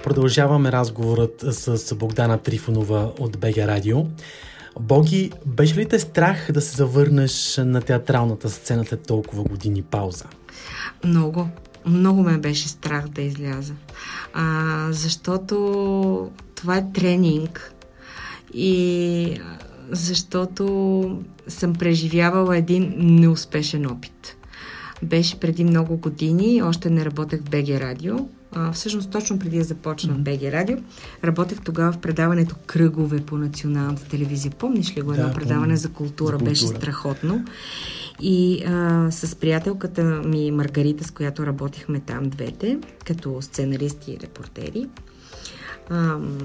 Продължаваме 0.04 0.72
разговорът 0.72 1.46
с 1.50 1.96
Богдана 1.96 2.38
Трифонова 2.38 3.12
от 3.20 3.38
БГ 3.40 3.58
Радио. 3.58 3.98
Боги, 4.80 5.32
беше 5.46 5.76
ли 5.76 5.88
те 5.88 6.00
страх 6.00 6.52
да 6.52 6.62
се 6.62 6.76
завърнеш 6.76 7.58
на 7.58 7.82
театралната 7.82 8.50
сцена 8.50 8.86
след 8.86 9.08
толкова 9.08 9.44
години 9.44 9.82
пауза? 9.82 10.26
Много. 11.04 11.48
Много 11.86 12.24
ме 12.24 12.38
беше 12.38 12.68
страх 12.68 13.08
да 13.08 13.22
изляза. 13.22 13.74
А, 14.34 14.88
защото 14.92 16.32
това 16.56 16.78
е 16.78 16.92
тренинг. 16.94 17.74
И 18.54 19.40
защото 19.92 21.24
съм 21.48 21.74
преживявала 21.74 22.58
един 22.58 22.94
неуспешен 22.98 23.92
опит. 23.92 24.38
Беше 25.04 25.40
преди 25.40 25.64
много 25.64 25.98
години, 25.98 26.62
още 26.64 26.90
не 26.90 27.06
работех 27.06 27.42
в 27.42 27.50
БГ 27.50 27.70
Радио. 27.70 28.16
А, 28.52 28.72
всъщност, 28.72 29.12
точно 29.12 29.40
преди 29.40 29.58
да 29.58 29.64
започна 29.64 30.14
в 30.14 30.20
БГ 30.20 30.42
Радио, 30.44 30.78
работех 31.24 31.62
тогава 31.62 31.92
в 31.92 31.98
предаването 31.98 32.56
Кръгове 32.66 33.20
по 33.20 33.38
националната 33.38 34.04
телевизия. 34.04 34.52
Помниш 34.52 34.98
ли 34.98 35.02
го? 35.02 35.08
Да, 35.08 35.14
Едно 35.14 35.24
помня. 35.24 35.40
предаване 35.40 35.76
за 35.78 35.90
култура. 35.90 36.38
За 36.38 36.46
Беше 36.46 36.62
култура. 36.62 36.82
страхотно. 36.82 37.46
И 38.22 38.64
а, 38.68 39.08
с 39.12 39.36
приятелката 39.36 40.04
ми 40.04 40.52
Маргарита, 40.52 41.04
с 41.04 41.12
която 41.12 41.46
работихме 41.46 42.00
там 42.00 42.30
двете, 42.30 42.78
като 43.06 43.42
сценаристи 43.42 44.12
и 44.12 44.20
репортери, 44.20 44.88
ам, 45.90 46.38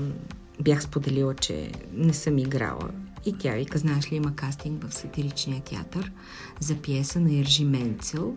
бях 0.61 0.83
споделила, 0.83 1.35
че 1.35 1.71
не 1.95 2.13
съм 2.15 2.39
играла. 2.39 2.89
И 3.27 3.39
тя 3.39 3.53
вика, 3.53 3.79
знаеш 3.79 4.13
ли, 4.13 4.17
има 4.17 4.37
кастинг 4.37 4.85
в 4.89 4.95
сатиричния 4.95 5.61
театър 5.61 6.13
за 6.61 6.77
пиеса 6.77 7.21
на 7.21 7.35
Ержи 7.35 7.65
Менцел. 7.65 8.37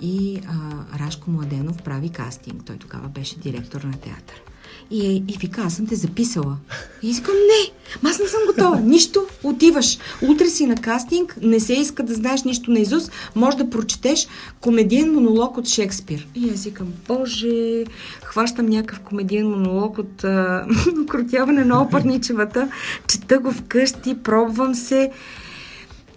И 0.00 0.40
а, 0.48 0.98
Рашко 0.98 1.30
Младенов 1.30 1.82
прави 1.82 2.08
кастинг. 2.10 2.64
Той 2.64 2.76
тогава 2.76 3.08
беше 3.08 3.38
директор 3.38 3.82
на 3.82 3.92
театър. 3.92 4.42
И, 4.90 5.16
и 5.28 5.36
вика, 5.40 5.62
аз 5.62 5.74
съм 5.74 5.86
те 5.86 5.94
записала. 5.94 6.56
И 7.02 7.10
искам, 7.10 7.34
не, 7.34 7.72
аз 8.08 8.18
не 8.18 8.28
съм 8.28 8.40
готова. 8.46 8.80
Нищо, 8.80 9.26
отиваш. 9.42 9.98
Утре 10.22 10.46
си 10.46 10.66
на 10.66 10.74
кастинг, 10.74 11.38
не 11.42 11.60
се 11.60 11.72
иска 11.72 12.02
да 12.02 12.14
знаеш 12.14 12.42
нищо 12.42 12.70
на 12.70 12.80
Изус, 12.80 13.10
може 13.34 13.56
да 13.56 13.70
прочетеш 13.70 14.28
комедиен 14.60 15.14
монолог 15.14 15.56
от 15.56 15.68
Шекспир. 15.68 16.28
И 16.34 16.50
аз 16.50 16.64
викам, 16.64 16.92
боже, 17.08 17.84
хващам 18.22 18.66
някакъв 18.66 19.00
комедиен 19.00 19.48
монолог 19.48 19.98
от 19.98 20.24
а, 20.24 20.66
крутяване 21.08 21.64
на 21.64 21.82
опърничевата, 21.82 22.68
чета 23.08 23.38
го 23.38 23.52
вкъщи, 23.52 24.14
пробвам 24.22 24.74
се. 24.74 25.10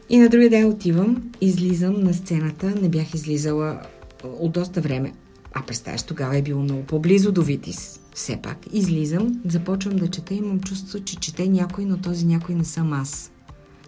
И 0.10 0.17
на 0.17 0.29
другия 0.29 0.49
ден 0.49 0.65
отивам, 0.65 1.17
излизам 1.41 2.03
на 2.03 2.13
сцената, 2.13 2.73
не 2.82 2.89
бях 2.89 3.13
излизала 3.13 3.79
от 4.23 4.51
доста 4.51 4.82
време. 4.82 5.13
А 5.53 5.62
представяш, 5.62 6.03
тогава 6.03 6.38
е 6.38 6.41
било 6.41 6.62
много 6.62 6.84
по-близо 6.84 7.32
до 7.32 7.41
Витис. 7.41 7.98
Все 8.15 8.39
пак, 8.43 8.58
излизам, 8.72 9.41
започвам 9.45 9.95
да 9.95 10.08
чета, 10.08 10.34
имам 10.34 10.60
чувство, 10.60 11.00
че 11.00 11.15
чете 11.15 11.48
някой, 11.48 11.86
но 11.86 11.98
този 11.98 12.26
някой 12.26 12.56
не 12.56 12.65
съм 12.65 12.93
аз. 12.93 13.32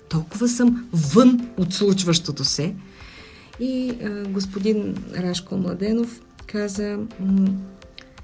Толкова 0.09 0.47
съм 0.47 0.89
вън 0.93 1.49
от 1.57 1.73
случващото 1.73 2.43
се. 2.43 2.75
И 3.59 3.89
а, 4.03 4.27
господин 4.27 4.95
Рашко 5.17 5.57
Младенов 5.57 6.21
каза, 6.47 6.99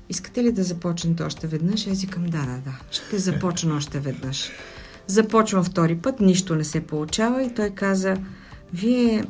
искате 0.10 0.44
ли 0.44 0.52
да 0.52 0.64
започнете 0.64 1.24
още 1.24 1.48
веднъж? 1.48 1.88
Аз 1.88 2.02
викам, 2.02 2.24
да, 2.24 2.46
да, 2.46 2.62
да, 2.66 2.80
ще 2.92 3.18
започна 3.20 3.76
още 3.76 4.00
веднъж. 4.00 4.52
Започвам 5.08 5.64
втори 5.64 5.98
път, 5.98 6.20
нищо 6.20 6.56
не 6.56 6.64
се 6.64 6.82
получава 6.82 7.44
и 7.44 7.54
той 7.54 7.70
каза, 7.70 8.18
вие 8.74 9.24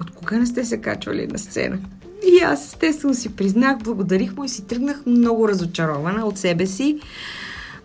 от 0.00 0.10
кога 0.10 0.38
не 0.38 0.46
сте 0.46 0.64
се 0.64 0.80
качвали 0.80 1.26
на 1.26 1.38
сцена? 1.38 1.78
И 2.26 2.40
аз 2.44 2.66
естествено 2.66 3.14
си 3.14 3.36
признах, 3.36 3.78
благодарих 3.78 4.36
му 4.36 4.44
и 4.44 4.48
си 4.48 4.64
тръгнах 4.64 5.06
много 5.06 5.48
разочарована 5.48 6.26
от 6.26 6.38
себе 6.38 6.66
си. 6.66 7.00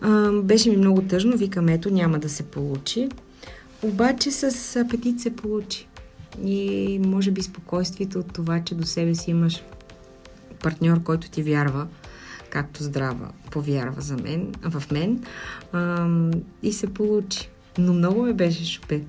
А, 0.00 0.32
беше 0.32 0.70
ми 0.70 0.76
много 0.76 1.02
тъжно, 1.02 1.36
викам, 1.36 1.68
ето 1.68 1.90
няма 1.90 2.18
да 2.18 2.28
се 2.28 2.42
получи. 2.42 3.08
Обаче 3.82 4.30
с 4.30 4.76
апетит 4.76 5.20
се 5.20 5.36
получи. 5.36 5.88
И 6.44 7.00
може 7.06 7.30
би 7.30 7.42
спокойствието 7.42 8.18
от 8.18 8.32
това, 8.32 8.60
че 8.64 8.74
до 8.74 8.86
себе 8.86 9.14
си 9.14 9.30
имаш 9.30 9.62
партньор, 10.62 11.02
който 11.02 11.30
ти 11.30 11.42
вярва, 11.42 11.86
както 12.50 12.82
здрава 12.82 13.28
повярва 13.50 14.00
за 14.00 14.16
мен, 14.16 14.52
в 14.62 14.90
мен. 14.90 15.24
А, 15.72 16.08
и 16.62 16.72
се 16.72 16.86
получи. 16.86 17.48
Но 17.78 17.92
много 17.92 18.22
ме 18.22 18.32
беше 18.32 18.64
шупе. 18.64 19.02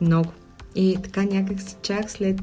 Много. 0.00 0.32
И 0.74 0.96
така 1.02 1.22
някак 1.22 1.60
си 1.60 1.76
чак 1.82 2.10
след 2.10 2.40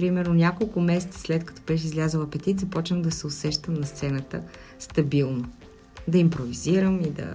примерно 0.00 0.34
няколко 0.34 0.80
месеца 0.80 1.20
след 1.20 1.44
като 1.44 1.62
беше 1.66 1.86
излязъл 1.86 2.22
апетит, 2.22 2.60
започнах 2.60 3.00
да 3.00 3.10
се 3.10 3.26
усещам 3.26 3.74
на 3.74 3.86
сцената 3.86 4.42
стабилно. 4.78 5.44
Да 6.08 6.18
импровизирам 6.18 7.00
и 7.00 7.10
да... 7.10 7.34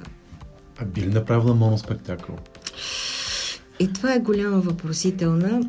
А 0.78 0.86
би 0.86 1.01
ли 1.01 1.08
направила 1.08 1.56
моноспектакъл? 1.56 2.36
И 3.80 3.93
това 3.93 4.13
е 4.13 4.19
голяма 4.19 4.60
въпросителна. 4.60 5.62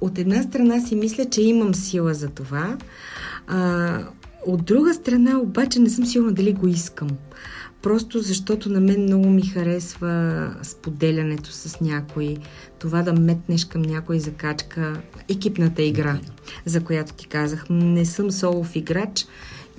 От 0.00 0.18
една 0.18 0.42
страна 0.42 0.80
си 0.80 0.96
мисля, 0.96 1.24
че 1.30 1.42
имам 1.42 1.74
сила 1.74 2.14
за 2.14 2.28
това, 2.28 2.76
а, 3.46 3.98
от 4.46 4.64
друга 4.64 4.94
страна 4.94 5.38
обаче 5.38 5.80
не 5.80 5.90
съм 5.90 6.06
сигурна 6.06 6.32
дали 6.32 6.52
го 6.52 6.68
искам. 6.68 7.08
Просто 7.82 8.18
защото 8.18 8.68
на 8.68 8.80
мен 8.80 9.02
много 9.02 9.30
ми 9.30 9.42
харесва 9.42 10.54
споделянето 10.62 11.52
с 11.52 11.80
някой, 11.80 12.36
това 12.78 13.02
да 13.02 13.12
метнеш 13.12 13.64
към 13.64 13.82
някой 13.82 14.20
закачка, 14.20 15.00
екипната 15.28 15.82
игра, 15.82 16.18
за 16.64 16.84
която 16.84 17.12
ти 17.12 17.26
казах. 17.26 17.66
Не 17.70 18.04
съм 18.04 18.30
солов 18.30 18.76
играч 18.76 19.26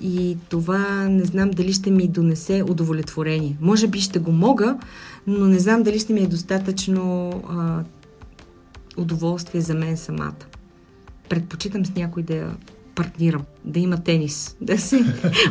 и 0.00 0.36
това 0.48 1.08
не 1.08 1.24
знам 1.24 1.50
дали 1.50 1.72
ще 1.72 1.90
ми 1.90 2.08
донесе 2.08 2.62
удовлетворение. 2.62 3.56
Може 3.60 3.86
би 3.88 4.00
ще 4.00 4.18
го 4.18 4.32
мога, 4.32 4.78
но 5.26 5.46
не 5.46 5.58
знам 5.58 5.82
дали 5.82 5.98
ще 5.98 6.12
ми 6.12 6.20
е 6.20 6.26
достатъчно 6.26 7.30
а, 7.48 7.84
удоволствие 8.96 9.60
за 9.60 9.74
мен 9.74 9.96
самата. 9.96 10.46
Предпочитам 11.28 11.86
с 11.86 11.94
някой 11.94 12.22
да 12.22 12.34
я 12.34 12.56
партнирам, 12.94 13.42
да 13.64 13.80
има 13.80 13.96
тенис, 13.96 14.56
да 14.60 14.78
се... 14.78 15.04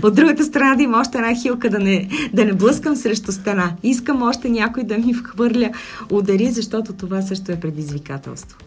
От 0.04 0.15
другата 0.15 0.43
страна 0.43 0.75
да 0.75 0.84
има 0.84 0.99
още 0.99 1.17
една 1.17 1.41
хилка, 1.41 1.69
да 1.69 1.80
не, 1.80 2.10
да 2.34 2.45
не 2.45 2.54
блъскам 2.54 2.95
срещу 2.95 3.32
стена. 3.32 3.75
Искам 3.84 4.21
още 4.21 4.49
някой 4.49 4.84
да 4.84 4.97
ми 4.97 5.13
вхвърля 5.13 5.71
удари, 6.12 6.51
защото 6.51 6.93
това 6.93 7.21
също 7.21 7.51
е 7.51 7.60
предизвикателство. 7.60 8.58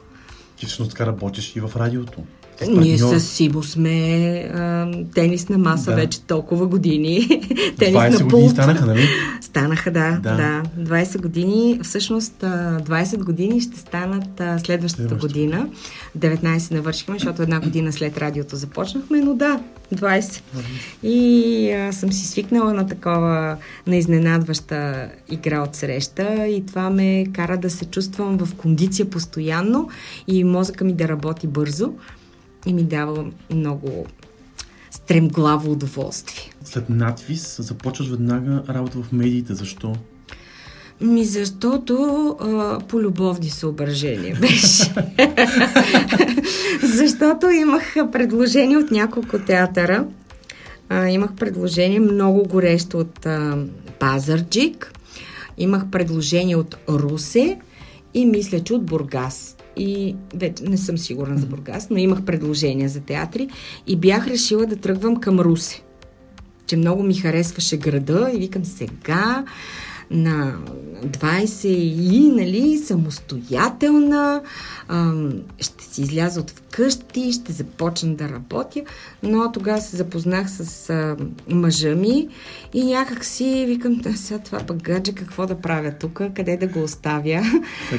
Ти 0.57 0.67
всъщност 0.67 0.91
така 0.91 1.07
работиш 1.07 1.57
и 1.57 1.61
в 1.61 1.71
радиото. 1.77 2.23
Ние 2.69 2.99
с 2.99 3.21
Сибо 3.21 3.63
сме 3.63 3.91
а, 4.55 4.87
тенисна 5.15 5.59
маса 5.59 5.91
Да. 5.91 5.97
вече 5.97 6.21
толкова 6.21 6.67
години. 6.67 7.21
20 7.79 7.79
Тенисна 7.79 8.25
години 8.27 8.49
станаха, 8.49 8.87
нали? 8.87 9.09
Станаха, 9.41 9.91
да, 9.91 10.11
Да. 10.23 10.31
да. 10.31 10.63
да. 10.79 10.97
20 11.05 11.21
години, 11.23 11.81
всъщност 11.83 12.43
а, 12.43 12.81
20 12.81 13.25
години 13.25 13.61
ще 13.61 13.79
станат 13.79 14.41
а, 14.41 14.59
следващата 14.59 15.09
Следващата. 15.09 15.15
година. 15.27 15.67
19 16.19 16.71
навършихме, 16.71 17.15
защото 17.15 17.43
една 17.43 17.61
година 17.61 17.93
след 17.93 18.19
радиото 18.19 18.57
започнахме, 18.57 19.21
но 19.21 19.35
да, 19.35 19.61
20. 19.95 20.41
И 21.03 21.71
а, 21.73 21.93
съм 21.93 22.13
си 22.13 22.27
свикнала 22.27 22.75
на 22.75 22.87
такова, 22.87 23.57
на 23.87 23.97
изненадваща 23.97 24.95
игра 25.31 25.63
от 25.63 25.75
среща 25.77 26.47
и 26.47 26.67
това 26.67 26.91
ме 26.91 27.27
кара 27.33 27.57
да 27.59 27.71
се 27.71 27.85
чувствам 27.85 28.39
в 28.39 28.55
кондиция 28.55 29.07
постоянно 29.07 29.89
и 30.29 30.45
мозъка 30.45 30.85
ми 30.85 30.93
да 30.93 31.09
работи 31.09 31.47
бързо 31.47 31.93
и 32.67 32.73
ми 32.73 32.83
дава 32.83 33.27
много 33.51 34.07
стремглаво 34.91 35.73
удоволствие. 35.73 36.51
След 36.65 36.91
надвис 36.91 37.57
започваш 37.63 38.09
веднага 38.09 38.63
работа 38.69 38.99
в 39.03 39.13
медиите. 39.13 39.55
Защо? 39.55 39.97
Ми 41.01 41.25
защото 41.25 42.27
а, 42.41 42.79
по 42.89 43.01
любовни 43.01 43.51
съображения 43.51 44.37
беше. 44.41 44.95
защото 46.95 47.51
имах 47.51 47.95
предложение 48.13 48.77
от 48.77 48.91
няколко 48.91 49.39
театъра. 49.39 50.07
А, 50.89 51.09
имах 51.09 51.35
предложение 51.35 52.01
много 52.01 52.45
горещо 52.49 52.99
от 52.99 53.27
а, 53.27 53.59
Пазарджик. 53.99 54.93
Имах 55.59 55.91
предложение 55.91 56.57
от 56.57 56.77
Русе 56.89 57.59
и 58.15 58.27
мисля, 58.27 58.61
че 58.61 58.75
от 58.75 58.85
Бургас. 58.85 59.54
И 59.77 60.17
вече 60.35 60.65
не 60.65 60.77
съм 60.77 60.99
сигурна 60.99 61.39
за 61.39 61.47
Бургас, 61.47 61.91
но 61.91 61.97
имах 61.97 62.23
предложения 62.23 62.89
за 62.89 63.01
театри 63.01 63.49
и 63.87 63.97
бях 63.97 64.27
решила 64.27 64.67
да 64.67 64.77
тръгвам 64.77 65.17
към 65.17 65.41
Русе. 65.41 65.83
Че 66.67 66.77
много 66.77 67.03
ми 67.03 67.15
харесваше 67.15 67.77
града 67.77 68.31
и 68.35 68.39
викам 68.39 68.65
сега 68.65 69.45
на 70.11 70.55
20 71.07 71.67
и, 71.67 72.29
нали, 72.29 72.79
самостоятелна, 72.79 74.43
ам, 74.89 75.33
ще 75.61 75.85
си 75.85 76.03
изляза 76.03 76.41
от 76.41 76.51
вкъщи, 76.51 77.33
ще 77.33 77.53
започна 77.53 78.15
да 78.15 78.29
работя, 78.29 78.83
но 79.23 79.53
тогава 79.53 79.81
се 79.81 79.97
запознах 79.97 80.51
с 80.51 81.17
мъжа 81.49 81.95
ми 81.95 82.29
и 82.75 82.85
някак 82.85 83.25
си 83.25 83.65
викам, 83.69 84.01
сега 84.15 84.39
това 84.39 84.59
пък 84.59 84.83
гадже 84.83 85.13
какво 85.13 85.47
да 85.47 85.55
правя 85.61 85.93
тук, 86.01 86.21
къде 86.35 86.57
да 86.57 86.67
го 86.67 86.83
оставя. 86.83 87.43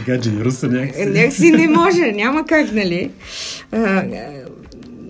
Гадже 0.06 0.30
и 0.30 0.44
руса 0.44 0.68
някакси. 0.68 1.06
Някакси 1.06 1.52
не 1.52 1.68
може, 1.68 2.12
няма 2.12 2.46
как, 2.46 2.74
нали. 2.74 3.12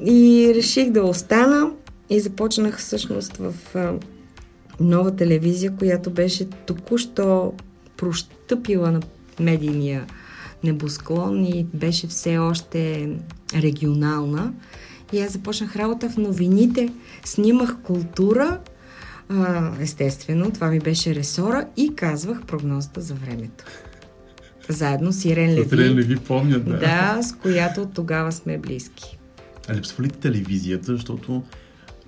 И 0.06 0.52
реших 0.56 0.90
да 0.90 1.04
остана 1.04 1.70
и 2.10 2.20
започнах 2.20 2.80
всъщност 2.80 3.38
в 3.38 3.54
нова 4.80 5.16
телевизия, 5.16 5.76
която 5.76 6.10
беше 6.10 6.50
току-що 6.50 7.54
прощъпила 7.98 8.92
на 8.92 9.02
медийния 9.40 10.06
небосклон 10.64 11.46
и 11.46 11.68
беше 11.74 12.08
все 12.08 12.38
още 12.38 13.10
регионална. 13.56 14.54
И 15.14 15.22
аз 15.22 15.32
започнах 15.32 15.76
работа 15.76 16.10
в 16.10 16.18
новините, 16.18 16.90
снимах 17.26 17.78
култура, 17.84 18.60
естествено, 19.80 20.52
това 20.52 20.68
ми 20.68 20.80
беше 20.80 21.16
ресора 21.16 21.66
и 21.78 21.96
казвах 21.96 22.42
прогнозата 22.46 23.02
за 23.02 23.14
времето. 23.14 23.66
Заедно 24.70 25.12
с 25.12 25.26
Ирен 25.26 25.50
Леви. 25.50 25.70
С 25.70 25.72
Ирен 25.72 25.96
Леви 25.96 26.16
помнят, 26.16 26.66
да. 26.66 26.80
Да, 26.80 27.20
с 27.24 27.36
която 27.36 27.82
от 27.82 27.94
тогава 27.94 28.32
сме 28.32 28.58
близки. 28.58 29.18
А 29.68 29.76
липсва 29.76 30.04
ли 30.04 30.10
телевизията, 30.10 30.92
защото 30.92 31.44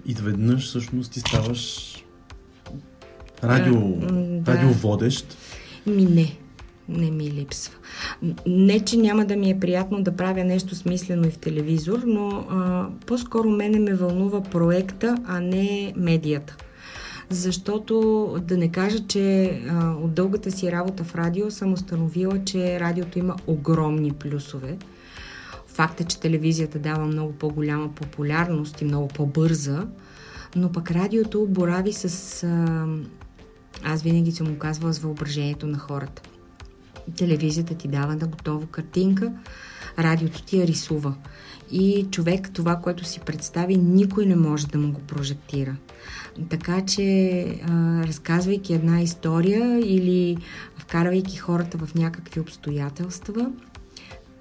изведнъж 0.05 0.67
всъщност 0.67 1.11
ти 1.11 1.19
ставаш 1.19 1.93
радио, 3.43 3.79
да. 4.41 4.53
радиоводещ? 4.53 5.37
Ми 5.85 6.05
не, 6.05 6.37
не 6.89 7.11
ми 7.11 7.31
липсва. 7.31 7.73
Не, 8.45 8.79
че 8.79 8.97
няма 8.97 9.25
да 9.25 9.35
ми 9.35 9.49
е 9.49 9.59
приятно 9.59 10.03
да 10.03 10.15
правя 10.15 10.43
нещо 10.43 10.75
смислено 10.75 11.27
и 11.27 11.31
в 11.31 11.37
телевизор, 11.37 12.03
но 12.05 12.45
а, 12.49 12.87
по-скоро 13.05 13.49
мене 13.49 13.79
ме 13.79 13.93
вълнува 13.93 14.41
проекта, 14.41 15.17
а 15.27 15.39
не 15.39 15.93
медията. 15.95 16.55
Защото 17.29 18.35
да 18.41 18.57
не 18.57 18.71
кажа, 18.71 18.99
че 19.07 19.45
а, 19.69 19.91
от 19.91 20.13
дългата 20.13 20.51
си 20.51 20.71
работа 20.71 21.03
в 21.03 21.15
радио 21.15 21.51
съм 21.51 21.73
установила, 21.73 22.43
че 22.45 22.79
радиото 22.79 23.19
има 23.19 23.35
огромни 23.47 24.11
плюсове. 24.11 24.77
Факт 25.67 26.01
е, 26.01 26.03
че 26.03 26.19
телевизията 26.19 26.79
дава 26.79 27.05
много 27.05 27.33
по-голяма 27.33 27.89
популярност 27.95 28.81
и 28.81 28.85
много 28.85 29.07
по-бърза, 29.07 29.87
но 30.55 30.71
пък 30.71 30.91
радиото 30.91 31.45
борави 31.49 31.93
с 31.93 32.43
а, 32.43 32.85
аз 33.83 34.01
винаги 34.01 34.31
съм 34.31 34.47
му 34.47 34.57
казвала 34.57 34.93
с 34.93 34.99
въображението 34.99 35.67
на 35.67 35.77
хората. 35.77 36.21
Телевизията 37.17 37.75
ти 37.75 37.87
дава 37.87 38.15
на 38.15 38.27
готово 38.27 38.67
картинка, 38.67 39.31
радиото 39.99 40.43
ти 40.43 40.59
я 40.59 40.67
рисува. 40.67 41.15
И 41.71 42.07
човек 42.11 42.49
това, 42.53 42.75
което 42.75 43.05
си 43.05 43.19
представи, 43.19 43.77
никой 43.77 44.25
не 44.25 44.35
може 44.35 44.67
да 44.67 44.77
му 44.77 44.91
го 44.91 45.01
прожектира. 45.01 45.75
Така 46.49 46.85
че, 46.85 47.59
разказвайки 48.07 48.73
една 48.73 49.01
история 49.01 49.79
или 49.79 50.37
вкарвайки 50.77 51.37
хората 51.37 51.77
в 51.77 51.95
някакви 51.95 52.39
обстоятелства, 52.39 53.51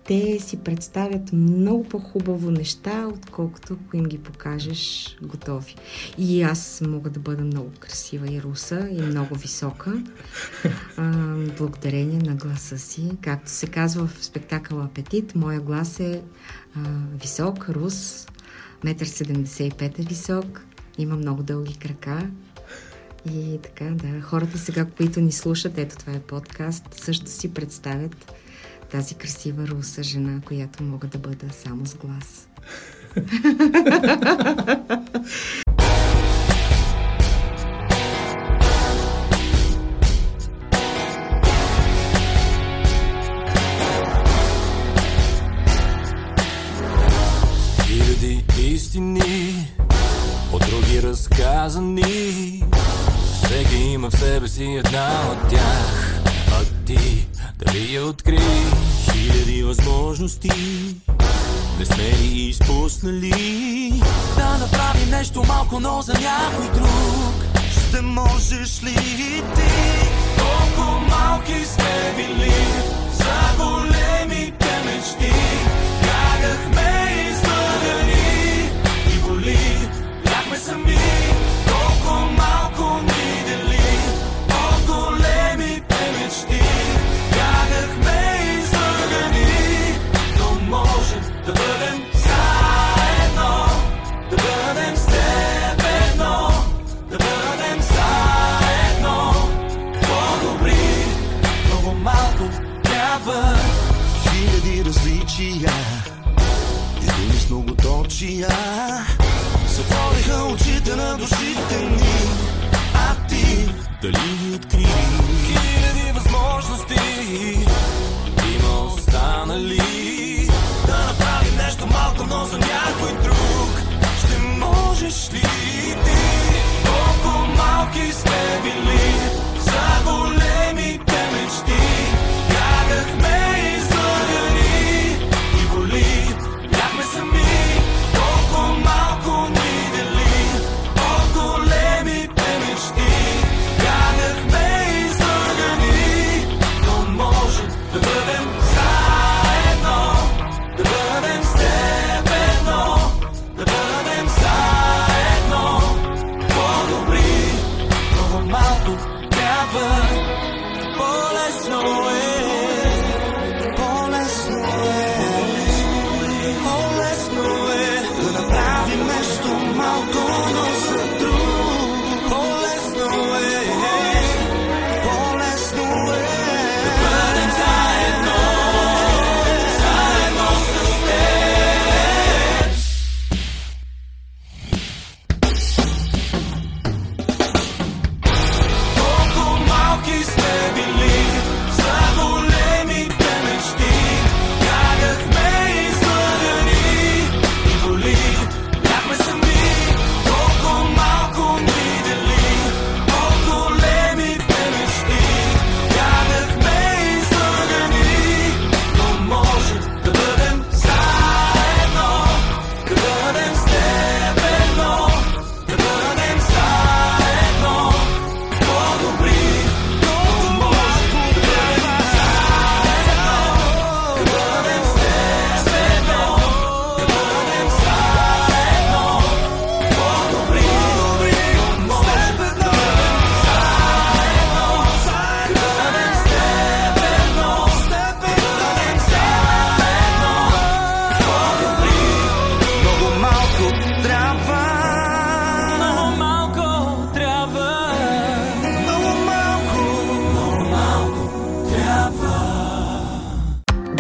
те 0.07 0.39
си 0.41 0.57
представят 0.57 1.33
много 1.33 1.85
по-хубаво 1.85 2.51
неща, 2.51 3.09
отколкото 3.15 3.73
ако 3.75 3.97
им 3.97 4.05
ги 4.05 4.19
покажеш 4.19 5.17
готови. 5.23 5.75
И 6.19 6.43
аз 6.43 6.83
мога 6.89 7.11
да 7.11 7.21
бъда 7.21 7.45
много 7.45 7.71
красива 7.81 8.33
и 8.33 8.43
руса, 8.43 8.89
и 8.91 9.03
много 9.03 9.35
висока, 9.35 10.03
а, 10.97 11.37
благодарение 11.59 12.19
на 12.19 12.35
гласа 12.35 12.79
си. 12.79 13.11
Както 13.21 13.51
се 13.51 13.67
казва 13.67 14.07
в 14.07 14.25
спектакъл 14.25 14.83
Апетит, 14.83 15.35
моя 15.35 15.61
глас 15.61 16.01
е 16.01 16.23
а, 16.75 16.81
висок, 17.21 17.69
рус, 17.69 18.27
1,75 18.85 19.99
е 19.99 20.03
висок, 20.03 20.67
има 20.99 21.17
много 21.17 21.43
дълги 21.43 21.75
крака, 21.75 22.31
и 23.33 23.59
така, 23.63 23.85
да, 23.85 24.21
хората 24.21 24.59
сега, 24.59 24.85
които 24.85 25.21
ни 25.21 25.33
слушат, 25.33 25.79
ето 25.79 25.97
това 25.97 26.13
е 26.13 26.21
подкаст, 26.21 26.85
също 26.95 27.31
си 27.31 27.55
представят 27.55 28.33
тази 28.91 29.15
красива 29.15 29.69
руса 29.69 30.03
жена, 30.03 30.41
която 30.45 30.83
мога 30.83 31.07
да 31.07 31.19
бъда 31.19 31.47
само 31.65 31.87
с 31.87 31.95
глас. 31.95 32.49
Хиляди 47.87 48.45
истини, 48.59 49.69
от 50.53 50.63
други 50.71 51.03
разказани. 51.03 52.63
Всеки 53.45 53.77
има 53.77 54.11
в 54.11 54.19
себе 54.19 54.49
си 54.49 54.65
една 54.65 55.31
от 55.33 55.51
тях, 55.51 56.21
а 56.53 56.85
ти 56.85 57.29
дали 57.59 57.95
я 57.95 58.05
откри 58.05 58.36
Не 61.89 61.95
сме 61.95 62.05
ли 62.05 62.49
изпуснали. 62.49 63.93
Да 64.37 64.59
направим 64.59 65.11
нещо 65.11 65.43
малко, 65.49 65.81
но 65.81 66.03
за 66.03 66.13
някой 66.13 66.67
друг. 66.75 67.45
Ще 67.71 68.01
можеш 68.01 68.83
ли 68.83 68.95
ти? 69.55 69.71
Колко 70.39 71.01
малки 71.01 71.65
сме 71.65 72.15
били 72.17 72.55
За 73.13 73.65
големите 73.65 74.83
мечти 74.85 75.33
Бягахме 76.03 76.96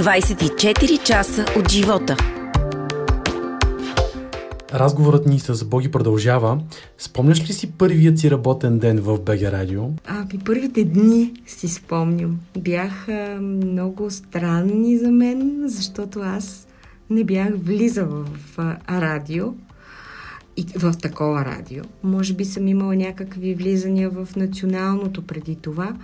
24 0.06 1.02
часа 1.02 1.44
от 1.58 1.70
живота. 1.70 2.16
Разговорът 4.74 5.26
ни 5.26 5.38
с 5.38 5.64
Боги 5.64 5.90
продължава. 5.90 6.60
Спомняш 6.98 7.48
ли 7.48 7.52
си 7.52 7.72
първият 7.72 8.18
си 8.18 8.30
работен 8.30 8.78
ден 8.78 9.00
в 9.00 9.20
БГ 9.20 9.42
Радио? 9.42 9.82
Ами 10.06 10.38
първите 10.44 10.84
дни 10.84 11.32
си 11.46 11.68
спомням. 11.68 12.40
Бяха 12.58 13.38
много 13.40 14.10
странни 14.10 14.98
за 14.98 15.10
мен, 15.10 15.62
защото 15.64 16.20
аз 16.20 16.66
не 17.10 17.24
бях 17.24 17.48
влизала 17.56 18.24
в 18.24 18.58
радио 18.90 19.54
и 20.56 20.66
в 20.78 20.94
такова 21.02 21.44
радио. 21.44 21.84
Може 22.02 22.34
би 22.34 22.44
съм 22.44 22.68
имала 22.68 22.96
някакви 22.96 23.54
влизания 23.54 24.10
в 24.10 24.28
националното 24.36 25.22
преди 25.22 25.56
това, 25.56 25.94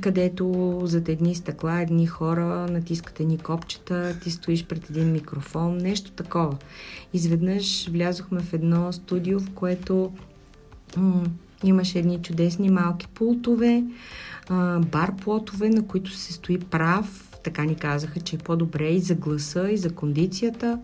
където 0.00 0.78
зад 0.84 1.08
едни 1.08 1.34
стъкла, 1.34 1.80
едни 1.80 2.06
хора 2.06 2.66
натискат 2.70 3.20
едни 3.20 3.38
копчета, 3.38 4.16
ти 4.22 4.30
стоиш 4.30 4.64
пред 4.64 4.90
един 4.90 5.12
микрофон, 5.12 5.76
нещо 5.76 6.10
такова. 6.10 6.56
Изведнъж 7.12 7.88
влязохме 7.88 8.40
в 8.40 8.52
едно 8.52 8.92
студио, 8.92 9.40
в 9.40 9.50
което 9.54 10.12
м- 10.96 11.24
имаше 11.64 11.98
едни 11.98 12.22
чудесни 12.22 12.70
малки 12.70 13.08
пултове, 13.08 13.84
а, 14.48 14.78
бар 14.78 15.16
плотове, 15.16 15.68
на 15.68 15.86
които 15.86 16.10
се 16.10 16.32
стои 16.32 16.58
прав. 16.58 17.38
Така 17.44 17.64
ни 17.64 17.74
казаха, 17.74 18.20
че 18.20 18.36
е 18.36 18.38
по-добре 18.38 18.88
и 18.88 19.00
за 19.00 19.14
гласа, 19.14 19.70
и 19.70 19.76
за 19.76 19.94
кондицията. 19.94 20.78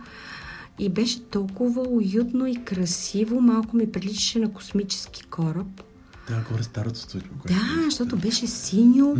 И 0.78 0.88
беше 0.88 1.24
толкова 1.24 1.82
уютно 1.82 2.46
и 2.46 2.64
красиво, 2.64 3.40
малко 3.40 3.76
ми 3.76 3.92
приличаше 3.92 4.38
на 4.38 4.52
космически 4.52 5.24
кораб. 5.24 5.82
Да, 6.28 6.44
горе 6.52 6.62
старото 6.62 6.98
студио. 6.98 7.30
Да, 7.48 7.84
защото 7.84 8.16
беше 8.16 8.46
синьо 8.46 9.16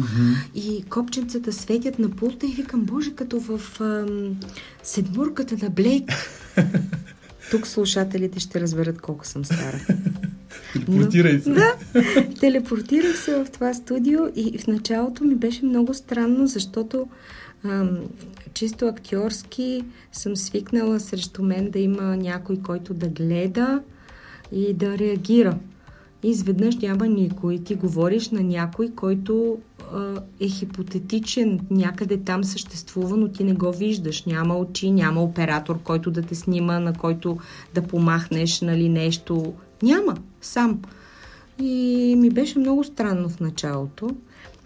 и 0.54 0.84
копченцата 0.90 1.52
светят 1.52 1.98
на 1.98 2.10
пулта 2.10 2.46
и 2.46 2.52
викам, 2.52 2.84
боже, 2.84 3.14
като 3.14 3.40
в 3.40 3.80
ам, 3.80 4.36
седмурката 4.82 5.56
на 5.62 5.70
Блейк. 5.70 6.10
Тук 7.50 7.66
слушателите 7.66 8.40
ще 8.40 8.60
разберат 8.60 9.00
колко 9.00 9.26
съм 9.26 9.44
стара. 9.44 9.80
Телепортирай 10.72 11.40
се. 11.40 11.50
Да, 11.50 11.74
телепортирах 12.40 13.18
се 13.18 13.44
в 13.44 13.50
това 13.52 13.74
студио 13.74 14.20
и 14.36 14.58
в 14.58 14.66
началото 14.66 15.24
ми 15.24 15.34
беше 15.34 15.64
много 15.64 15.94
странно, 15.94 16.46
защото 16.46 17.08
ам, 17.64 17.98
чисто 18.54 18.86
актьорски 18.86 19.84
съм 20.12 20.36
свикнала 20.36 21.00
срещу 21.00 21.42
мен 21.42 21.70
да 21.70 21.78
има 21.78 22.16
някой, 22.16 22.56
който 22.56 22.94
да 22.94 23.08
гледа 23.08 23.82
и 24.52 24.74
да 24.74 24.98
реагира. 24.98 25.58
Изведнъж 26.26 26.76
няма 26.76 27.06
никой. 27.06 27.58
Ти 27.58 27.74
говориш 27.74 28.30
на 28.30 28.40
някой, 28.40 28.88
който 28.88 29.58
е 30.40 30.48
хипотетичен, 30.48 31.60
някъде 31.70 32.16
там 32.16 32.44
съществува, 32.44 33.16
но 33.16 33.28
ти 33.28 33.44
не 33.44 33.54
го 33.54 33.72
виждаш. 33.72 34.24
Няма 34.24 34.56
очи, 34.56 34.90
няма 34.90 35.22
оператор, 35.22 35.82
който 35.82 36.10
да 36.10 36.22
те 36.22 36.34
снима, 36.34 36.80
на 36.80 36.92
който 36.92 37.38
да 37.74 37.82
помахнеш 37.82 38.60
нали, 38.60 38.88
нещо. 38.88 39.52
Няма, 39.82 40.16
сам. 40.40 40.82
И 41.62 42.14
ми 42.18 42.30
беше 42.30 42.58
много 42.58 42.84
странно 42.84 43.28
в 43.28 43.40
началото. 43.40 44.10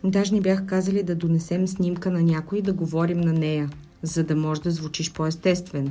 Даже 0.04 0.34
ни 0.34 0.40
бях 0.40 0.66
казали 0.66 1.02
да 1.02 1.14
донесем 1.14 1.68
снимка 1.68 2.10
на 2.10 2.22
някой 2.22 2.58
и 2.58 2.62
да 2.62 2.72
говорим 2.72 3.20
на 3.20 3.32
нея, 3.32 3.70
за 4.02 4.24
да 4.24 4.36
може 4.36 4.62
да 4.62 4.70
звучиш 4.70 5.12
по-естествено. 5.12 5.90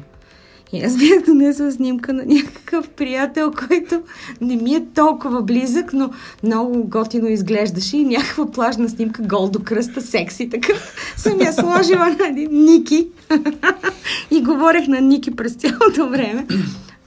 И 0.73 0.84
аз 0.84 0.97
бях 0.97 1.25
донесла 1.25 1.71
снимка 1.71 2.13
на 2.13 2.25
някакъв 2.25 2.89
приятел, 2.89 3.51
който 3.67 4.01
не 4.41 4.55
ми 4.55 4.75
е 4.75 4.86
толкова 4.95 5.43
близък, 5.43 5.93
но 5.93 6.12
много 6.43 6.84
готино 6.84 7.27
изглеждаше 7.27 7.97
и 7.97 8.05
някаква 8.05 8.51
плажна 8.51 8.89
снимка, 8.89 9.21
гол 9.21 9.49
до 9.49 9.60
кръста, 9.60 10.01
секси, 10.01 10.49
така. 10.49 10.73
Съм 11.17 11.41
я 11.41 11.53
сложила 11.53 12.15
на 12.19 12.27
един 12.27 12.49
Ники 12.51 13.08
и 14.32 14.41
говорех 14.41 14.88
на 14.88 15.01
Ники 15.01 15.36
през 15.36 15.53
цялото 15.53 16.10
време. 16.10 16.47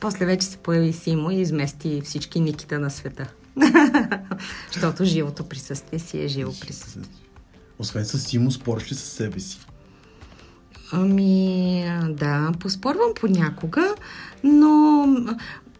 После 0.00 0.26
вече 0.26 0.46
се 0.46 0.56
появи 0.56 0.92
Симо 0.92 1.30
и 1.30 1.40
измести 1.40 2.00
всички 2.04 2.40
Никита 2.40 2.78
на 2.78 2.90
света. 2.90 3.28
Защото 4.72 5.04
живото 5.04 5.44
присъствие 5.44 5.98
си 5.98 6.22
е 6.22 6.28
живо 6.28 6.52
присъствие. 6.60 7.04
Освен 7.78 8.04
с 8.04 8.18
Симо, 8.18 8.50
спориш 8.50 8.92
ли 8.92 8.94
със 8.94 9.08
себе 9.12 9.40
си? 9.40 9.58
Ами, 10.92 11.84
да, 12.08 12.52
поспорвам 12.60 13.10
понякога, 13.20 13.94
но 14.44 15.06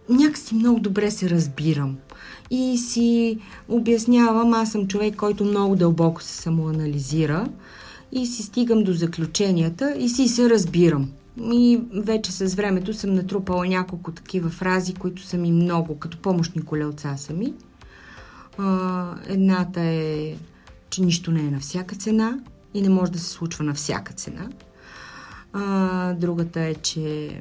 някакси 0.09 0.55
много 0.55 0.81
добре 0.81 1.11
се 1.11 1.31
разбирам. 1.31 1.97
И 2.51 2.79
си 2.79 3.39
обяснявам, 3.69 4.55
аз 4.55 4.73
съм 4.73 4.89
човек, 4.89 5.17
който 5.17 5.45
много 5.45 5.77
дълбоко 5.77 6.23
се 6.23 6.35
самоанализира 6.35 7.49
и 8.13 8.27
си 8.27 8.43
стигам 8.43 8.85
до 8.85 8.93
заключенията 8.93 9.95
и 9.99 10.09
си 10.09 10.29
се 10.29 10.51
разбирам. 10.51 11.11
И 11.53 11.81
вече 11.93 12.33
с 12.33 12.55
времето 12.55 12.95
съм 12.95 13.15
натрупала 13.15 13.67
няколко 13.67 14.13
такива 14.13 14.51
фрази, 14.51 14.95
които 14.95 15.23
са 15.23 15.37
ми 15.37 15.53
много, 15.53 15.99
като 15.99 16.19
помощни 16.19 16.63
колелца 16.63 17.15
сами. 17.17 17.55
А, 18.59 19.15
едната 19.27 19.81
е, 19.81 20.35
че 20.91 21.03
нищо 21.03 21.31
не 21.31 21.41
е 21.41 21.51
на 21.51 21.61
всяка 21.61 21.97
цена 21.97 22.39
и 22.75 22.83
не 22.83 22.89
може 22.89 23.13
да 23.13 23.19
се 23.19 23.31
случва 23.31 23.65
на 23.65 23.75
всяка 23.75 24.13
цена. 24.13 24.49
А, 25.53 26.13
другата 26.13 26.61
е, 26.61 26.75
че 26.75 27.41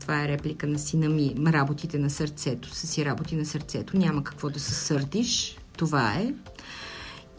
това 0.00 0.24
е 0.24 0.28
реплика 0.28 0.66
на 0.66 0.78
сина 0.78 1.08
ми. 1.08 1.34
Работите 1.46 1.98
на 1.98 2.10
сърцето 2.10 2.74
са 2.74 2.86
си 2.86 3.04
работи 3.04 3.36
на 3.36 3.44
сърцето. 3.44 3.96
Няма 3.96 4.24
какво 4.24 4.50
да 4.50 4.60
се 4.60 4.74
сърдиш. 4.74 5.58
Това 5.76 6.14
е. 6.14 6.34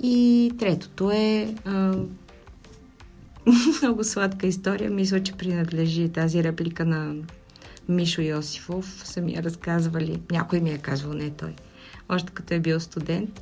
И 0.03 0.51
третото 0.59 1.11
е 1.11 1.55
а, 1.65 1.93
много 3.81 4.03
сладка 4.03 4.47
история. 4.47 4.89
Мисля, 4.91 5.23
че 5.23 5.33
принадлежи 5.33 6.09
тази 6.09 6.43
реплика 6.43 6.85
на 6.85 7.15
Мишо 7.89 8.21
Йосифов. 8.21 9.01
Са 9.05 9.21
ми 9.21 9.33
я 9.33 9.43
разказвали. 9.43 10.21
Някой 10.31 10.59
ми 10.59 10.69
е 10.69 10.77
казвал, 10.77 11.13
не 11.13 11.29
той. 11.29 11.55
Още 12.09 12.33
като 12.33 12.53
е 12.53 12.59
бил 12.59 12.79
студент 12.79 13.41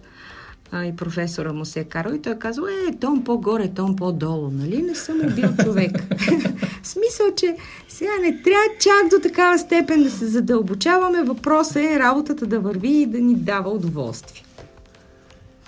а, 0.72 0.86
и 0.86 0.96
професора 0.96 1.54
му 1.54 1.66
се 1.66 1.80
е 1.80 1.84
карал 1.84 2.14
и 2.14 2.22
той 2.22 2.34
е 2.34 2.40
казал, 2.40 2.64
е, 2.64 2.96
тон 2.96 3.24
по-горе, 3.24 3.68
тон 3.68 3.96
по-долу, 3.96 4.50
нали? 4.52 4.82
Не 4.82 4.96
съм 4.96 5.20
убил 5.22 5.50
човек. 5.64 5.92
В 6.84 6.88
смисъл, 6.88 7.26
че 7.38 7.56
сега 7.88 8.12
не 8.22 8.42
трябва 8.42 8.66
чак 8.80 9.10
до 9.10 9.20
такава 9.24 9.60
степен 9.60 10.04
да 10.04 10.12
се 10.12 10.28
задълбочаваме. 10.28 11.24
Въпросът 11.24 11.76
е 11.76 12.00
работата 12.00 12.46
да 12.46 12.60
върви 12.60 13.02
и 13.02 13.06
да 13.06 13.20
ни 13.20 13.36
дава 13.36 13.70
удоволствие. 13.70 14.44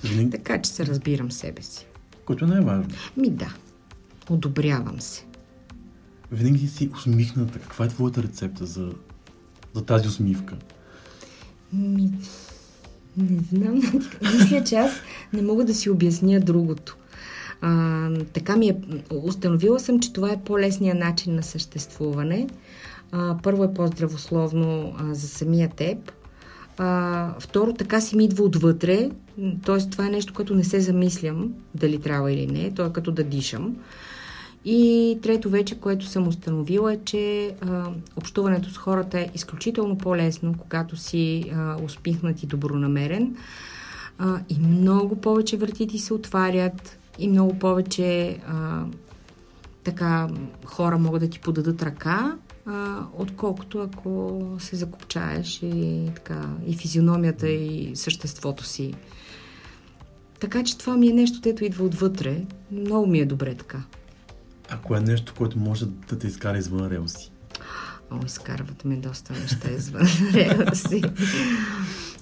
Винаги, 0.04 0.30
Така 0.30 0.62
че 0.62 0.72
се 0.72 0.86
разбирам 0.86 1.32
себе 1.32 1.62
си. 1.62 1.88
което 2.26 2.46
е 2.46 2.48
най-важно. 2.48 2.86
Ми 3.18 3.30
да, 3.30 3.54
одобрявам 4.30 5.02
се. 5.02 5.26
Винаги 6.32 6.68
си 6.68 6.90
усмихната. 6.94 7.60
Каква 7.60 7.86
е 7.86 7.90
твоята 7.90 8.24
рецепта 8.24 8.66
за, 8.66 8.92
за 9.74 9.86
тази 9.86 10.08
усмивка? 10.08 10.56
Ми, 11.74 12.12
не 13.18 13.40
знам. 13.52 13.82
Мисля, 14.22 14.64
че 14.64 14.76
аз 14.76 14.92
не 15.34 15.42
мога 15.42 15.66
да 15.66 15.74
си 15.74 15.90
обясня 15.90 16.40
другото. 16.40 16.98
А, 17.62 18.10
така 18.34 18.56
ми 18.56 18.70
е. 18.70 18.78
Установила 19.24 19.80
съм, 19.80 20.00
че 20.00 20.14
това 20.14 20.32
е 20.32 20.42
по-лесният 20.46 21.00
начин 21.00 21.36
на 21.36 21.44
съществуване. 21.44 22.48
А, 23.12 23.38
първо 23.44 23.64
е 23.64 23.74
по-здравословно 23.74 24.94
а, 24.98 25.14
за 25.14 25.28
самия 25.28 25.70
теб. 25.70 26.12
А, 26.78 27.34
второ, 27.40 27.74
така 27.74 28.02
си 28.02 28.16
ми 28.16 28.26
идва 28.26 28.44
отвътре. 28.44 29.10
Тоест, 29.66 29.92
това 29.92 30.08
е 30.08 30.10
нещо, 30.10 30.34
което 30.34 30.56
не 30.56 30.64
се 30.64 30.80
замислям 30.80 31.54
дали 31.76 32.00
трябва 32.00 32.32
или 32.32 32.48
не. 32.48 32.74
То 32.74 32.86
е 32.86 32.94
като 32.94 33.12
да 33.12 33.24
дишам. 33.24 33.76
И 34.66 35.20
трето 35.22 35.50
вече, 35.50 35.80
което 35.80 36.06
съм 36.06 36.28
установила 36.28 36.94
е, 36.94 37.00
че 37.06 37.56
а, 37.62 37.90
общуването 38.16 38.70
с 38.70 38.78
хората 38.78 39.20
е 39.20 39.30
изключително 39.36 39.98
по-лесно, 39.98 40.56
когато 40.60 40.96
си 40.96 41.52
а, 41.56 41.84
успихнат 41.84 42.44
и 42.44 42.48
добронамерен. 42.48 43.36
А, 44.18 44.40
и 44.50 44.60
много 44.60 45.16
повече 45.16 45.58
врати 45.58 45.88
ти 45.88 46.00
се 46.00 46.14
отварят 46.14 46.98
и 47.20 47.28
много 47.28 47.60
повече 47.60 48.40
а, 48.48 48.86
така 49.84 50.30
хора 50.66 50.98
могат 50.98 51.22
да 51.22 51.30
ти 51.30 51.40
подадат 51.40 51.84
ръка, 51.84 52.38
а, 52.66 53.04
отколкото 53.18 53.80
ако 53.80 54.42
се 54.60 54.76
закопчаеш 54.76 55.60
и, 55.64 56.10
така, 56.16 56.50
и 56.68 56.76
физиономията 56.76 57.50
и 57.50 57.92
съществото 57.96 58.64
си. 58.64 58.94
Така 60.40 60.64
че 60.64 60.78
това 60.78 60.98
ми 60.98 61.08
е 61.08 61.14
нещо, 61.14 61.40
дето 61.42 61.66
идва 61.66 61.86
отвътре. 61.86 62.42
Много 62.72 63.08
ми 63.08 63.20
е 63.20 63.26
добре 63.26 63.56
така. 63.56 63.84
Ако 64.70 64.96
е 64.96 65.00
нещо, 65.00 65.34
което 65.38 65.60
може 65.60 65.86
да 65.86 66.20
те 66.20 66.28
изкара 66.28 66.58
извън 66.58 66.88
релси. 66.88 67.32
О, 68.12 68.20
изкарват 68.26 68.86
ме 68.86 68.96
доста 68.96 69.34
неща 69.34 69.72
извън 69.72 70.08
релси. 70.34 71.04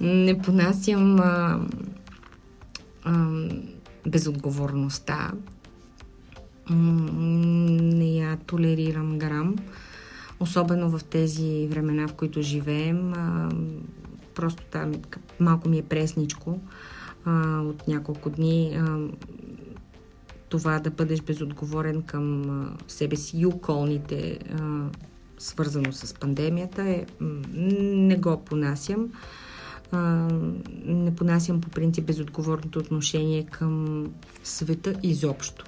Не 0.02 0.42
понасям 0.42 1.20
а, 1.20 1.60
а, 3.04 3.28
безотговорността. 4.08 5.32
Не 6.70 8.16
я 8.16 8.38
толерирам 8.38 9.20
грам. 9.20 9.56
Особено 10.40 10.90
в 10.90 11.04
тези 11.04 11.68
времена, 11.68 12.08
в 12.08 12.14
които 12.14 12.42
живеем. 12.42 13.14
А, 13.14 13.50
просто 14.36 14.64
там 14.72 14.92
малко 15.40 15.70
ми 15.70 15.78
е 15.78 15.84
пресничко. 15.84 16.60
А, 17.26 17.60
от 17.60 17.88
няколко 17.88 18.30
дни 18.30 18.78
а, 18.80 18.98
това 20.58 20.80
да 20.80 20.90
бъдеш 20.90 21.22
безотговорен 21.22 22.02
към 22.02 22.44
себе 22.88 23.16
си 23.16 23.38
и 23.38 23.46
околните, 23.46 24.40
свързано 25.38 25.94
с 25.94 26.14
пандемията, 26.14 26.84
е, 26.90 27.06
не 27.52 28.18
го 28.18 28.42
понасям. 28.46 29.10
Не 30.86 31.16
понасям 31.16 31.62
по 31.62 31.70
принцип 31.70 32.06
безотговорното 32.06 32.80
отношение 32.80 33.46
към 33.46 34.06
света 34.44 34.94
изобщо. 35.04 35.66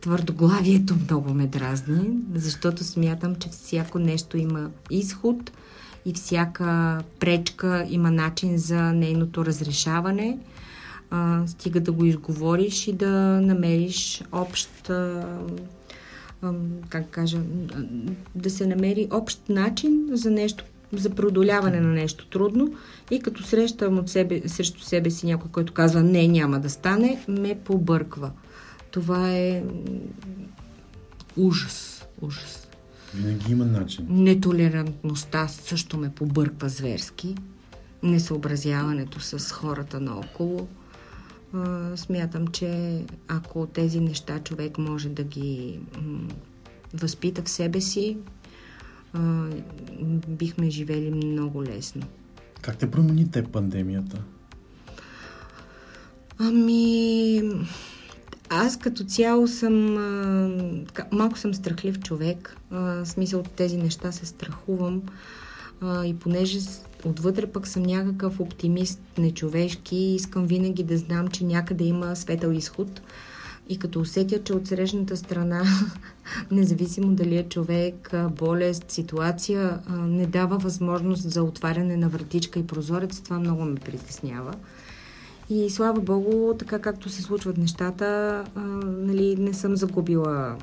Твърдоглавието 0.00 0.96
много 0.96 1.34
ме 1.34 1.46
дразни, 1.46 2.10
защото 2.34 2.84
смятам, 2.84 3.34
че 3.34 3.48
всяко 3.48 3.98
нещо 3.98 4.36
има 4.36 4.70
изход 4.90 5.52
и 6.04 6.12
всяка 6.12 7.00
пречка 7.20 7.86
има 7.88 8.10
начин 8.10 8.58
за 8.58 8.92
нейното 8.92 9.44
разрешаване. 9.44 10.38
А, 11.14 11.46
стига 11.46 11.80
да 11.80 11.92
го 11.92 12.04
изговориш 12.04 12.88
и 12.88 12.92
да 12.92 13.10
намериш 13.40 14.22
общ, 14.32 14.90
а, 14.90 15.24
а, 16.42 16.52
как 16.88 17.10
кажа, 17.10 17.40
да 18.34 18.50
се 18.50 18.66
намери 18.66 19.08
общ 19.10 19.48
начин 19.48 20.08
за 20.12 20.30
нещо, 20.30 20.64
за 20.92 21.10
преодоляване 21.10 21.80
на 21.80 21.88
нещо 21.88 22.26
трудно 22.26 22.74
и 23.10 23.20
като 23.20 23.42
срещам 23.42 23.98
от 23.98 24.08
себе, 24.08 24.42
срещу 24.46 24.80
себе 24.80 25.10
си 25.10 25.26
някой, 25.26 25.50
който 25.50 25.72
казва 25.72 26.02
не, 26.02 26.28
няма 26.28 26.60
да 26.60 26.70
стане, 26.70 27.24
ме 27.28 27.58
побърква. 27.64 28.30
Това 28.90 29.32
е 29.32 29.62
ужас, 31.36 32.04
ужас. 32.22 32.68
Винаги 33.14 33.52
има 33.52 33.64
начин. 33.64 34.06
Нетолерантността 34.10 35.48
също 35.48 35.98
ме 35.98 36.10
побърква 36.10 36.68
зверски. 36.68 37.34
Несъобразяването 38.02 39.20
с 39.20 39.52
хората 39.52 40.00
наоколо. 40.00 40.68
Смятам, 41.96 42.46
че 42.46 43.02
ако 43.28 43.66
тези 43.66 44.00
неща 44.00 44.38
човек 44.38 44.78
може 44.78 45.08
да 45.08 45.24
ги 45.24 45.80
възпита 46.94 47.42
в 47.42 47.48
себе 47.48 47.80
си, 47.80 48.16
бихме 50.28 50.70
живели 50.70 51.10
много 51.10 51.62
лесно. 51.62 52.02
Как 52.60 52.76
те 52.76 52.90
промени 52.90 53.30
те 53.30 53.44
пандемията? 53.44 54.22
Ами, 56.38 57.42
аз 58.48 58.78
като 58.78 59.04
цяло 59.04 59.48
съм, 59.48 59.96
а, 59.96 61.04
малко 61.12 61.38
съм 61.38 61.54
страхлив 61.54 62.00
човек. 62.00 62.56
А, 62.70 62.80
в 62.80 63.06
смисъл 63.06 63.40
от 63.40 63.50
тези 63.50 63.76
неща 63.76 64.12
се 64.12 64.26
страхувам. 64.26 65.02
А, 65.06 65.10
и 65.82 66.14
понеже 66.14 66.58
отвътре 67.04 67.46
пък 67.46 67.66
съм 67.66 67.82
някакъв 67.82 68.40
оптимист, 68.40 69.00
нечовешки, 69.18 69.96
искам 69.96 70.46
винаги 70.46 70.82
да 70.82 70.96
знам, 70.96 71.28
че 71.28 71.44
някъде 71.44 71.84
има 71.84 72.16
светъл 72.16 72.50
изход. 72.50 73.02
И 73.68 73.78
като 73.78 74.00
усетя, 74.00 74.44
че 74.44 74.52
от 74.52 74.66
срещната 74.66 75.16
страна, 75.16 75.62
независимо 76.50 77.14
дали 77.14 77.36
е 77.36 77.48
човек, 77.48 78.14
а, 78.14 78.28
болест, 78.28 78.90
ситуация, 78.90 79.80
а, 79.86 79.96
не 79.96 80.26
дава 80.26 80.58
възможност 80.58 81.30
за 81.30 81.42
отваряне 81.42 81.96
на 81.96 82.08
вратичка 82.08 82.58
и 82.58 82.66
прозорец, 82.66 83.20
това 83.20 83.38
много 83.38 83.64
ме 83.64 83.74
притеснява. 83.74 84.54
И 85.50 85.70
слава 85.70 86.00
Богу, 86.00 86.54
така 86.58 86.78
както 86.78 87.08
се 87.08 87.22
случват 87.22 87.58
нещата, 87.58 88.44
а, 88.54 88.60
нали, 88.84 89.36
не 89.36 89.54
съм 89.54 89.76
загубила 89.76 90.56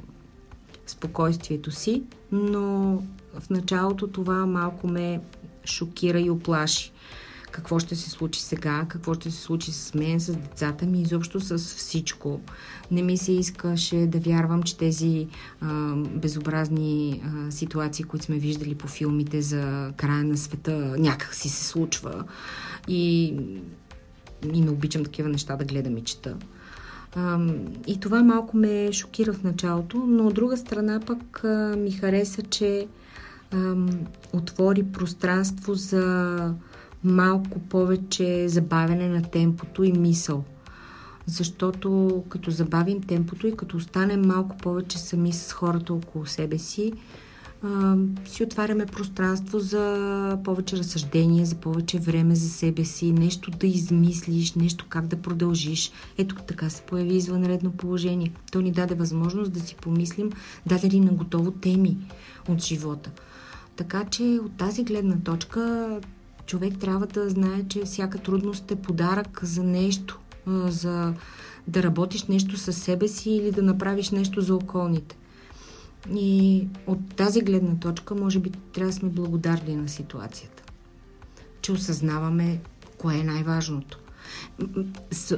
спокойствието 0.87 1.71
си, 1.71 2.03
но 2.31 3.01
в 3.33 3.49
началото 3.49 4.07
това 4.07 4.45
малко 4.45 4.87
ме 4.87 5.21
шокира 5.65 6.19
и 6.19 6.29
оплаши. 6.29 6.91
Какво 7.51 7.79
ще 7.79 7.95
се 7.95 8.09
случи 8.09 8.41
сега, 8.41 8.85
какво 8.89 9.13
ще 9.13 9.31
се 9.31 9.41
случи 9.41 9.71
с 9.71 9.93
мен, 9.93 10.19
с 10.19 10.35
децата 10.35 10.85
ми, 10.85 11.01
изобщо 11.01 11.39
с 11.39 11.57
всичко. 11.57 12.41
Не 12.91 13.01
ми 13.01 13.17
се 13.17 13.31
искаше 13.31 13.95
да 13.95 14.19
вярвам, 14.19 14.63
че 14.63 14.77
тези 14.77 15.27
а, 15.61 15.95
безобразни 15.95 17.23
а, 17.23 17.51
ситуации, 17.51 18.05
които 18.05 18.25
сме 18.25 18.37
виждали 18.37 18.75
по 18.75 18.87
филмите 18.87 19.41
за 19.41 19.93
края 19.97 20.23
на 20.23 20.37
света, 20.37 20.95
някак 20.97 21.35
си 21.35 21.49
се 21.49 21.63
случва. 21.65 22.23
И 22.87 23.35
и 24.53 24.61
не 24.61 24.71
обичам 24.71 25.03
такива 25.03 25.29
неща 25.29 25.55
да 25.55 25.65
гледам 25.65 25.97
и 25.97 26.03
чета. 26.03 26.37
Ам, 27.15 27.65
и 27.87 27.99
това 27.99 28.23
малко 28.23 28.57
ме 28.57 28.89
шокира 28.93 29.33
в 29.33 29.43
началото, 29.43 29.97
но 29.97 30.27
от 30.27 30.33
друга 30.33 30.57
страна 30.57 30.99
пък 31.05 31.43
а, 31.43 31.75
ми 31.77 31.91
хареса, 31.91 32.41
че 32.41 32.87
ам, 33.53 33.89
отвори 34.33 34.83
пространство 34.83 35.73
за 35.73 36.53
малко 37.03 37.59
повече 37.59 38.49
забавяне 38.49 39.09
на 39.09 39.21
темпото 39.21 39.83
и 39.83 39.91
мисъл. 39.91 40.43
Защото 41.25 42.23
като 42.29 42.51
забавим 42.51 43.01
темпото 43.01 43.47
и 43.47 43.55
като 43.55 43.77
останем 43.77 44.21
малко 44.21 44.57
повече 44.57 44.97
сами 44.97 45.33
с 45.33 45.53
хората 45.53 45.93
около 45.93 46.25
себе 46.25 46.57
си, 46.57 46.93
си 48.25 48.43
отваряме 48.43 48.85
пространство 48.85 49.59
за 49.59 50.37
повече 50.43 50.77
разсъждение, 50.77 51.45
за 51.45 51.55
повече 51.55 51.99
време 51.99 52.35
за 52.35 52.49
себе 52.49 52.85
си, 52.85 53.11
нещо 53.11 53.51
да 53.51 53.67
измислиш, 53.67 54.53
нещо 54.53 54.85
как 54.89 55.07
да 55.07 55.21
продължиш. 55.21 55.91
Ето 56.17 56.35
така 56.35 56.69
се 56.69 56.81
появи 56.81 57.15
извънредно 57.15 57.71
положение. 57.71 58.31
То 58.51 58.61
ни 58.61 58.71
даде 58.71 58.95
възможност 58.95 59.51
да 59.51 59.59
си 59.59 59.75
помислим, 59.75 60.31
даде 60.65 60.89
ли 60.89 60.99
на 60.99 61.11
готово 61.11 61.51
теми 61.51 61.97
от 62.49 62.63
живота. 62.63 63.11
Така 63.79 64.05
че 64.05 64.23
от 64.23 64.57
тази 64.57 64.83
гледна 64.83 65.17
точка 65.23 65.89
човек 66.45 66.73
трябва 66.79 67.07
да 67.07 67.29
знае, 67.29 67.63
че 67.69 67.83
всяка 67.83 68.17
трудност 68.17 68.71
е 68.71 68.75
подарък 68.75 69.39
за 69.43 69.63
нещо, 69.63 70.19
за 70.67 71.13
да 71.67 71.83
работиш 71.83 72.23
нещо 72.23 72.57
със 72.57 72.77
себе 72.77 73.07
си 73.07 73.31
или 73.31 73.51
да 73.51 73.61
направиш 73.61 74.09
нещо 74.09 74.41
за 74.41 74.55
околните. 74.55 75.17
И 76.13 76.67
от 76.87 77.15
тази 77.15 77.41
гледна 77.41 77.75
точка, 77.75 78.15
може 78.15 78.39
би, 78.39 78.49
трябва 78.49 78.91
да 78.91 78.97
сме 78.97 79.09
благодарни 79.09 79.75
на 79.75 79.89
ситуацията. 79.89 80.63
Че 81.61 81.71
осъзнаваме 81.71 82.59
кое 82.97 83.17
е 83.17 83.23
най-важното. 83.23 83.99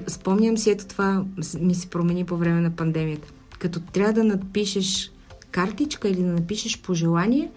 Спомням 0.08 0.58
си, 0.58 0.70
ето 0.70 0.88
това 0.88 1.26
ми 1.60 1.76
се 1.76 1.90
промени 1.90 2.26
по 2.26 2.38
време 2.38 2.62
на 2.62 2.76
пандемията. 2.76 3.34
Като 3.60 3.80
трябва 3.80 4.14
да 4.14 4.24
надпишеш 4.24 5.12
картичка 5.52 6.10
или 6.10 6.24
да 6.24 6.32
напишеш 6.32 6.82
пожелание 6.82 7.52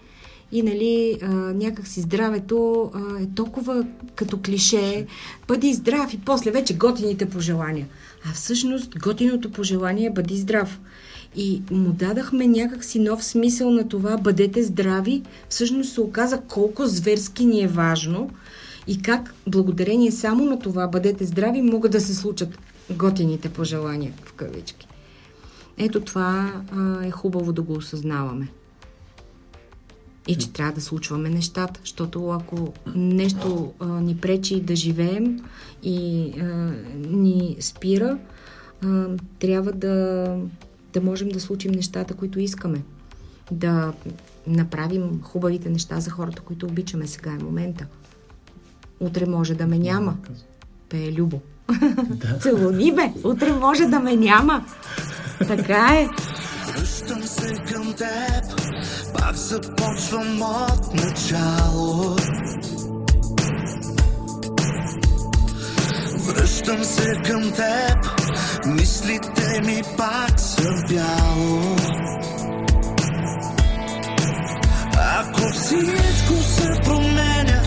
и 0.55 0.61
нали, 0.61 1.19
а, 1.21 1.27
някакси 1.35 2.01
здравето 2.01 2.91
а, 2.93 3.21
е 3.23 3.27
толкова 3.35 3.85
като 4.15 4.39
клише. 4.45 5.05
Бъди 5.47 5.73
здрав 5.73 6.13
и 6.13 6.19
после 6.25 6.51
вече 6.51 6.77
готините 6.77 7.29
пожелания. 7.29 7.87
А 8.29 8.33
всъщност 8.33 8.99
готиното 8.99 9.51
пожелание 9.51 10.05
е 10.05 10.13
бъди 10.13 10.37
здрав. 10.37 10.79
И 11.35 11.61
му 11.71 11.91
дадахме 11.91 12.47
някакси 12.47 12.99
нов 12.99 13.23
смисъл 13.23 13.71
на 13.71 13.87
това 13.87 14.17
бъдете 14.17 14.63
здрави. 14.63 15.23
Всъщност 15.49 15.93
се 15.93 16.01
оказа 16.01 16.41
колко 16.47 16.85
зверски 16.85 17.45
ни 17.45 17.63
е 17.63 17.67
важно 17.67 18.29
и 18.87 19.01
как 19.01 19.33
благодарение 19.47 20.11
само 20.11 20.45
на 20.45 20.59
това 20.59 20.87
бъдете 20.87 21.25
здрави 21.25 21.61
могат 21.61 21.91
да 21.91 22.01
се 22.01 22.15
случат 22.15 22.57
готините 22.91 23.49
пожелания 23.49 24.13
в 24.25 24.33
кавички. 24.33 24.87
Ето 25.77 26.01
това 26.01 26.53
а, 26.71 27.05
е 27.05 27.11
хубаво 27.11 27.53
да 27.53 27.61
го 27.61 27.73
осъзнаваме. 27.73 28.47
И 30.27 30.35
че 30.35 30.53
трябва 30.53 30.73
да 30.73 30.81
случваме 30.81 31.29
нещата, 31.29 31.79
защото 31.83 32.29
ако 32.29 32.73
нещо 32.95 33.73
а, 33.79 33.85
ни 33.85 34.17
пречи 34.17 34.61
да 34.61 34.75
живеем 34.75 35.39
и 35.83 36.31
а, 36.39 36.45
ни 37.07 37.57
спира, 37.59 38.17
а, 38.85 39.07
трябва 39.39 39.71
да, 39.71 40.25
да 40.93 41.01
можем 41.01 41.29
да 41.29 41.39
случим 41.39 41.71
нещата, 41.71 42.13
които 42.13 42.39
искаме. 42.39 42.81
Да 43.51 43.93
направим 44.47 45.21
хубавите 45.23 45.69
неща 45.69 45.99
за 45.99 46.09
хората, 46.09 46.41
които 46.41 46.65
обичаме 46.65 47.07
сега 47.07 47.31
е 47.31 47.43
момента. 47.43 47.85
Утре 48.99 49.25
може 49.25 49.55
да 49.55 49.67
ме 49.67 49.79
няма. 49.79 50.17
Пее 50.89 51.13
Любо. 51.13 51.41
Да. 52.09 52.37
Целуни 52.41 52.95
бе! 52.95 53.13
Утре 53.23 53.53
може 53.53 53.85
да 53.85 53.99
ме 53.99 54.15
няма. 54.15 54.65
Така 55.47 55.87
е. 55.91 56.07
Връщам 56.71 57.23
се 57.23 57.55
към 57.73 57.93
теб, 57.93 58.64
пак 59.17 59.35
започвам 59.35 60.41
от 60.41 60.93
начало. 60.93 62.15
Връщам 66.27 66.83
се 66.83 67.13
към 67.25 67.51
теб, 67.51 67.97
мислите 68.65 69.61
ми 69.65 69.81
пак 69.97 70.39
са 70.39 70.61
в 70.61 70.89
бяло. 70.89 71.75
Ако 74.97 75.53
всичко 75.53 76.33
се 76.43 76.81
променя, 76.83 77.63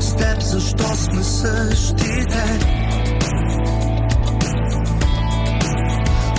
с 0.00 0.16
теб 0.16 0.40
защо 0.40 0.96
сме 0.96 1.22
същите? 1.22 2.58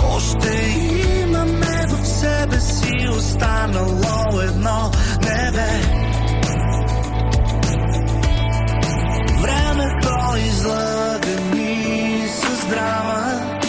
Още 0.04 0.76
имаме 1.22 1.79
себе 2.20 2.60
си 2.60 3.08
останало 3.08 4.40
едно 4.40 4.90
небе. 5.22 5.70
Времето 9.42 10.36
излага 10.36 11.40
ни 11.54 12.28
с 12.28 12.66
драма. 12.68 13.59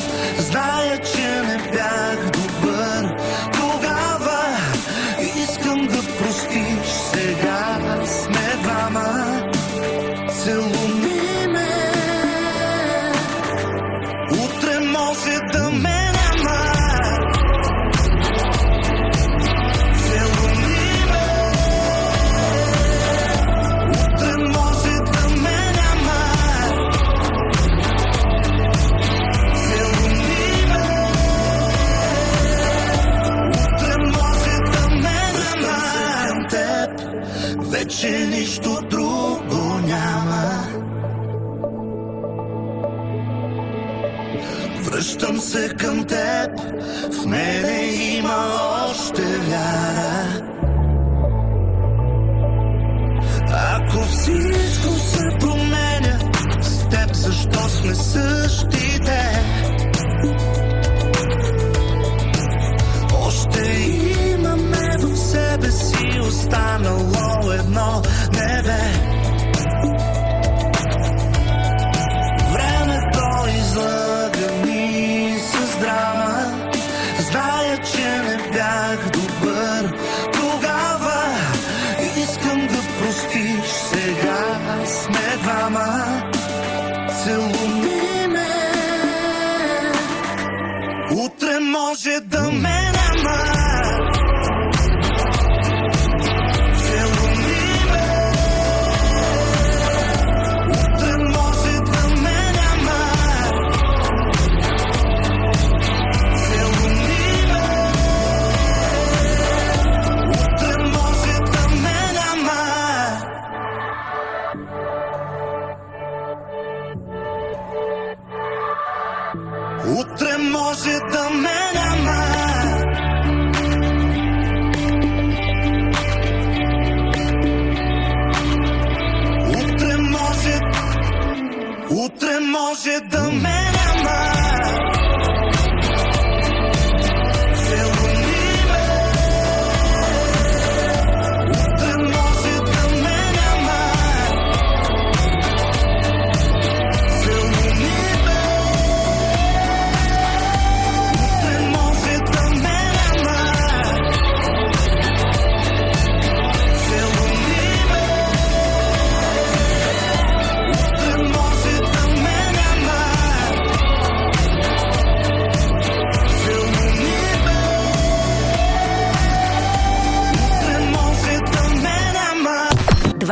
Утре 131.91 132.39
може 132.39 132.99
да 132.99 133.23
ме 133.23 133.70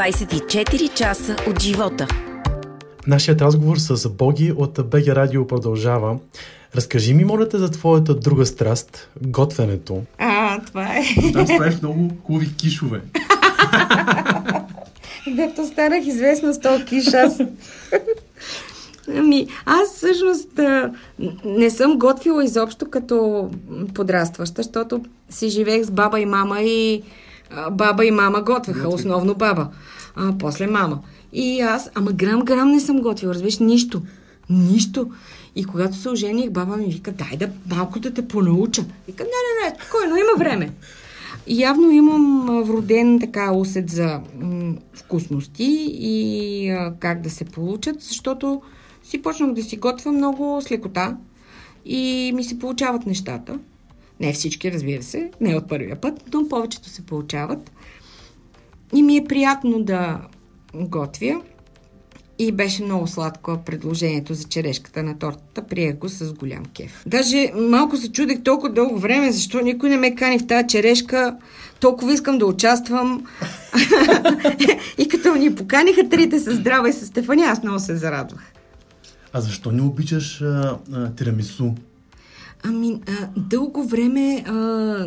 24 0.10 0.94
часа 0.94 1.36
от 1.50 1.62
живота. 1.62 2.08
Нашият 3.08 3.42
разговор 3.42 3.78
с 3.78 4.10
Боги 4.10 4.54
от 4.58 4.80
БГ 4.90 5.08
Радио 5.08 5.48
продължава. 5.48 6.18
Разкажи 6.76 7.14
ми, 7.14 7.26
моля 7.26 7.50
те, 7.50 7.58
за 7.58 7.72
твоята 7.72 8.16
друга 8.16 8.46
страст– 8.46 9.10
готвенето. 9.22 10.02
А, 10.18 10.60
това 10.66 10.86
е. 10.98 11.04
Там 11.34 11.48
правиш 11.58 11.82
много 11.82 12.12
хубави 12.24 12.56
кишове. 12.56 13.02
Дето 15.36 15.66
станах 15.66 16.06
известна 16.06 16.54
с 16.54 16.60
този 16.60 16.86
киш 16.86 17.14
аз. 17.14 17.40
Ами, 19.16 19.48
аз 19.66 19.96
всъщност 19.96 20.60
а, 20.60 20.92
не 21.46 21.70
съм 21.70 22.00
готвила 22.00 22.44
изобщо 22.44 22.90
като 22.90 23.50
подрастваща, 23.94 24.64
защото 24.64 25.02
си 25.30 25.50
живеех 25.50 25.84
с 25.86 25.92
баба 25.92 26.20
и 26.20 26.26
мама 26.26 26.62
и 26.62 27.02
А, 27.52 27.70
баба 27.70 28.06
и 28.06 28.12
мама 28.12 28.42
готвеха, 28.42 28.80
Готвеха. 28.80 28.96
основно 28.96 29.34
баба. 29.36 29.68
А, 30.16 30.38
после 30.38 30.68
мама. 30.68 31.00
И 31.34 31.62
аз, 31.62 31.90
ама 31.96 32.12
грам-грам 32.12 32.72
не 32.72 32.80
съм 32.80 33.02
готвила, 33.02 33.34
разбираш, 33.34 33.60
нищо. 33.60 34.02
Нищо. 34.50 35.10
И 35.56 35.64
когато 35.64 35.96
се 35.96 36.10
ожених, 36.10 36.50
баба 36.50 36.78
ми 36.78 36.86
вика, 36.86 37.12
дай 37.12 37.38
да 37.38 37.50
малко 37.76 38.00
да 38.00 38.14
те 38.14 38.28
понауча. 38.28 38.86
Вика, 39.08 39.24
не, 39.24 39.30
не, 39.30 39.70
не, 39.70 39.76
спокойно, 39.76 40.16
има 40.16 40.38
време. 40.38 40.72
Явно 41.48 41.92
имам 41.92 42.48
вроден 42.64 43.20
така 43.20 43.54
усет 43.54 43.90
за 43.90 44.22
м- 44.42 44.74
вкусности 44.94 45.88
и 45.92 46.70
а, 46.70 46.94
как 47.00 47.22
да 47.22 47.30
се 47.30 47.46
получат, 47.46 48.02
защото 48.02 48.62
си 49.04 49.22
почнах 49.22 49.54
да 49.54 49.64
си 49.64 49.78
готвя 49.78 50.12
много 50.12 50.62
с 50.62 50.72
лекота 50.72 51.18
и 51.86 52.32
ми 52.36 52.44
се 52.44 52.60
получават 52.60 53.06
нещата. 53.06 53.60
Не 54.20 54.34
всички, 54.34 54.72
разбира 54.72 55.04
се, 55.04 55.32
не 55.42 55.56
от 55.56 55.68
първия 55.70 56.02
път, 56.02 56.24
но 56.34 56.48
повечето 56.50 56.90
се 56.90 57.06
получават. 57.06 57.72
И 58.96 59.04
ми 59.04 59.18
е 59.18 59.26
приятно 59.26 59.84
да 59.84 60.20
готвя. 60.74 61.42
И 62.42 62.52
беше 62.52 62.84
много 62.84 63.08
сладко 63.08 63.58
предложението 63.66 64.34
за 64.34 64.44
черешката 64.44 65.04
на 65.04 65.20
тортата. 65.20 65.68
Приех 65.68 65.96
го 65.96 66.10
с 66.10 66.34
голям 66.34 66.66
кеф. 66.66 67.04
Даже 67.08 67.52
малко 67.56 67.98
се 67.98 68.12
чудех 68.12 68.44
толкова 68.44 68.74
дълго 68.74 68.98
време, 69.00 69.32
защо 69.32 69.62
никой 69.62 69.90
не 69.90 69.98
ме 69.98 70.16
кани 70.16 70.40
в 70.40 70.48
тази 70.48 70.68
черешка. 70.68 71.38
Толкова 71.80 72.14
искам 72.14 72.38
да 72.38 72.46
участвам. 72.46 73.26
и 74.98 75.08
като 75.08 75.36
ни 75.36 75.56
поканиха 75.56 76.10
трите 76.10 76.40
с 76.40 76.56
Здрава 76.56 76.90
и 76.90 76.94
с 76.94 77.06
Стефания, 77.06 77.50
аз 77.50 77.64
много 77.64 77.80
се 77.80 77.96
зарадвах. 77.96 78.54
А 79.34 79.42
защо 79.42 79.72
не 79.72 79.82
обичаш 79.82 80.42
а, 80.42 80.78
а, 80.94 81.12
тирамису? 81.12 81.72
Ами, 82.64 83.02
а, 83.08 83.28
дълго 83.38 83.84
време 83.84 84.44
а, 84.48 84.54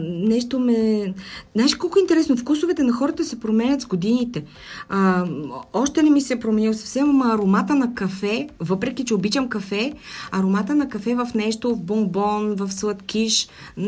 нещо 0.03 0.59
ме... 0.59 1.15
Знаеш 1.55 1.75
колко 1.75 1.99
е 1.99 2.03
интересно, 2.03 2.37
вкусовете 2.37 2.83
на 2.83 2.93
хората 2.93 3.25
се 3.25 3.41
променят 3.41 3.81
с 3.81 3.87
годините. 3.87 4.45
А, 4.89 5.27
още 5.73 6.03
не 6.03 6.11
ми 6.11 6.21
се 6.21 6.35
е 6.35 6.41
променил 6.41 6.75
съвсем, 6.75 7.11
ама 7.11 7.35
аромата 7.35 7.75
на 7.75 7.95
кафе, 7.95 8.49
въпреки 8.61 9.05
че 9.05 9.15
обичам 9.15 9.49
кафе, 9.49 9.93
аромата 10.31 10.75
на 10.75 10.89
кафе 10.89 11.15
в 11.15 11.29
нещо, 11.35 11.75
в 11.75 11.81
бомбон, 11.81 12.55
в 12.55 12.73
сладкиш, 12.73 13.49
м- 13.77 13.87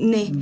не. 0.00 0.32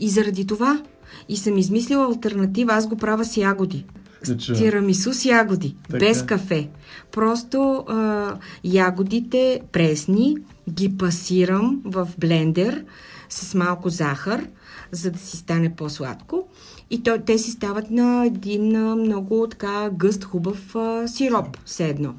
И 0.00 0.08
заради 0.08 0.46
това 0.46 0.82
и 1.28 1.36
съм 1.36 1.58
измислила 1.58 2.06
альтернатива, 2.06 2.72
аз 2.72 2.88
го 2.88 2.96
правя 2.96 3.24
с 3.24 3.36
ягоди. 3.36 3.84
С 4.22 4.36
тирамису 4.36 5.12
с 5.12 5.24
ягоди, 5.24 5.76
Така. 5.82 5.98
без 5.98 6.22
кафе. 6.22 6.68
Просто 7.12 7.84
а, 7.88 8.34
ягодите 8.64 9.60
пресни 9.72 10.36
ги 10.70 10.96
пасирам 10.96 11.82
в 11.84 12.08
блендер 12.18 12.84
с 13.30 13.54
малко 13.54 13.88
захар, 13.88 14.46
за 14.92 15.10
да 15.10 15.18
си 15.18 15.36
стане 15.36 15.76
по-сладко. 15.76 16.48
И 16.90 17.02
то, 17.02 17.18
те 17.26 17.38
си 17.38 17.50
стават 17.50 17.90
на 17.90 18.26
един 18.26 18.76
а, 18.76 18.96
много 18.96 19.46
така 19.50 19.90
гъст, 19.92 20.24
хубав 20.24 20.76
а, 20.76 21.08
сироп, 21.08 21.58
все 21.64 21.88
едно. 21.88 22.14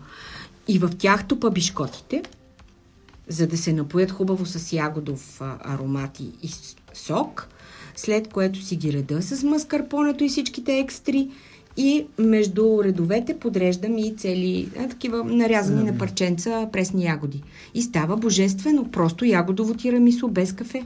И 0.68 0.80
в 0.80 0.90
тях 0.98 1.28
тупа 1.28 1.52
бишкотите, 1.52 2.24
за 3.28 3.48
да 3.48 3.58
се 3.58 3.74
напоят 3.74 4.12
хубаво 4.12 4.46
с 4.46 4.74
ягодов 4.74 5.42
а, 5.42 5.58
аромат 5.64 6.20
и, 6.20 6.24
и 6.44 6.50
сок, 6.94 7.48
след 7.96 8.28
което 8.28 8.62
си 8.62 8.76
ги 8.76 8.94
реда 8.94 9.22
с 9.22 9.44
маскарпонето 9.44 10.24
и 10.24 10.30
всичките 10.30 10.80
екстри 10.80 11.30
и 11.78 12.06
между 12.20 12.82
редовете 12.84 13.40
подреждам 13.40 13.98
и 13.98 14.16
цели 14.18 14.70
а, 14.80 14.88
такива 14.88 15.24
нарязани 15.24 15.84
на 15.84 15.98
парченца 15.98 16.70
пресни 16.72 17.06
ягоди. 17.06 17.44
И 17.74 17.82
става 17.82 18.18
божествено, 18.18 18.92
просто 18.92 19.26
ягодово 19.26 19.74
тирамисо 19.74 20.28
без 20.28 20.54
кафе. 20.54 20.84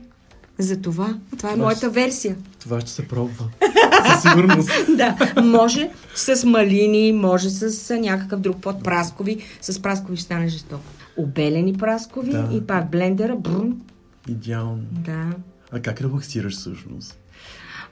Затова, 0.60 1.06
това 1.38 1.50
е 1.50 1.54
Това 1.54 1.56
моята 1.56 1.78
ще- 1.80 1.90
версия. 1.90 2.36
Това 2.60 2.82
ще 2.82 2.90
се 2.92 3.08
пробва. 3.08 3.46
Със 4.12 4.22
сигурност. 4.24 4.70
да, 4.98 5.16
може 5.44 5.90
с 6.16 6.46
малини, 6.46 7.12
може 7.12 7.50
с 7.50 7.98
някакъв 7.98 8.40
друг 8.40 8.58
под 8.58 8.84
праскови. 8.84 9.38
С 9.62 9.82
праскови 9.82 10.18
ще 10.18 10.24
стане 10.26 10.48
жестоко. 10.48 10.84
Обелени 11.18 11.74
праскови 11.74 12.32
Да. 12.32 12.50
и 12.54 12.62
пак 12.62 12.92
блендера. 12.92 13.36
Брум. 13.36 13.82
Идеално. 14.30 14.84
Да. 14.92 15.26
А 15.72 15.80
как 15.80 16.02
релаксираш 16.02 16.54
всъщност? 16.54 17.20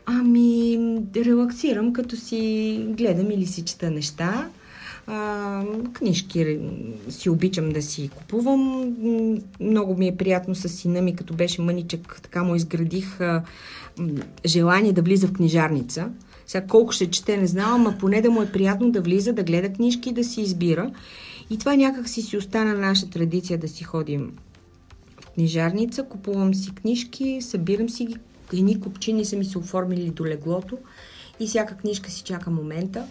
Ами, 0.06 0.78
релаксирам, 1.16 1.93
като 1.93 2.16
си 2.16 2.86
гледам 2.89 3.32
или 3.32 3.45
си 3.45 3.66
чета 3.66 3.91
неща. 3.91 4.49
А, 5.08 5.64
книжки 5.93 6.60
си 7.10 7.30
обичам 7.30 7.70
да 7.70 7.82
си 7.82 8.10
купувам. 8.16 8.93
Много 9.60 9.97
ми 9.97 10.08
е 10.08 10.18
приятно 10.18 10.56
с 10.56 10.70
сина 10.70 11.01
ми, 11.01 11.16
като 11.16 11.34
беше 11.34 11.62
мъничък, 11.62 12.20
така 12.24 12.43
му 12.43 12.56
изградих 12.56 13.22
а, 13.22 13.43
желание 14.45 14.93
да 14.93 15.01
влиза 15.01 15.28
в 15.28 15.34
книжарница. 15.34 16.10
Сега 16.47 16.68
колко 16.68 16.91
ще 16.91 17.10
чете, 17.10 17.38
не 17.38 17.47
знам, 17.47 17.74
ама 17.74 17.95
поне 17.99 18.22
да 18.22 18.32
му 18.32 18.41
е 18.41 18.51
приятно 18.51 18.91
да 18.91 19.01
влиза, 19.01 19.34
да 19.34 19.43
гледа 19.43 19.74
книжки 19.74 20.10
и 20.10 20.14
да 20.14 20.24
си 20.24 20.41
избира. 20.41 20.91
И 21.49 21.58
това 21.58 21.76
някак 21.76 22.10
си 22.10 22.22
си 22.22 22.38
остана 22.38 22.74
наша 22.74 23.10
традиция 23.10 23.58
да 23.58 23.68
си 23.68 23.84
ходим 23.84 24.32
в 25.22 25.30
книжарница, 25.30 26.03
купувам 26.03 26.53
си 26.53 26.76
книжки, 26.76 27.38
събирам 27.41 27.89
си 27.89 28.06
ги, 28.06 28.16
едни 28.53 28.79
купчини 28.79 29.25
са 29.25 29.35
ми 29.35 29.45
се 29.45 29.57
оформили 29.57 30.09
до 30.09 30.25
леглото 30.25 30.77
и 31.39 31.47
всяка 31.47 31.77
книжка 31.77 32.11
си 32.11 32.23
чака 32.23 32.51
момента 32.51 33.05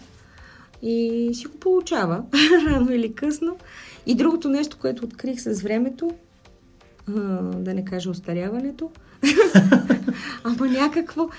и 0.81 1.29
си 1.33 1.45
го 1.45 1.57
получава 1.57 2.23
рано 2.67 2.91
или 2.91 3.13
късно. 3.13 3.57
И 4.05 4.15
другото 4.15 4.49
нещо, 4.49 4.77
което 4.81 5.05
открих 5.05 5.41
с 5.41 5.61
времето, 5.61 6.11
да 7.53 7.73
не 7.73 7.85
кажа 7.85 8.09
остаряването, 8.09 8.91
ама 10.43 10.67
някакво... 10.67 11.29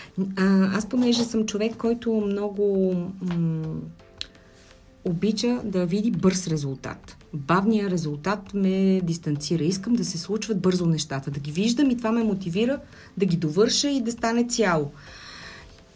Аз 0.75 0.89
понеже 0.89 1.25
съм 1.25 1.47
човек, 1.47 1.77
който 1.77 2.13
много 2.13 2.95
м- 3.21 3.81
обича 5.05 5.61
да 5.65 5.87
види 5.87 6.11
бърз 6.11 6.49
резултат. 6.49 7.16
Бавният 7.35 7.91
резултат 7.91 8.55
ме 8.55 9.01
дистанцира. 9.05 9.65
Искам 9.65 9.93
да 9.95 10.05
се 10.05 10.19
случват 10.19 10.61
бързо 10.61 10.87
нещата, 10.87 11.31
да 11.31 11.41
ги 11.41 11.53
виждам 11.53 11.91
и 11.91 11.97
това 11.97 12.13
ме 12.13 12.25
мотивира 12.25 12.79
да 13.17 13.27
ги 13.27 13.37
довърша 13.37 13.89
и 13.91 14.01
да 14.01 14.13
стане 14.13 14.45
цяло. 14.49 14.91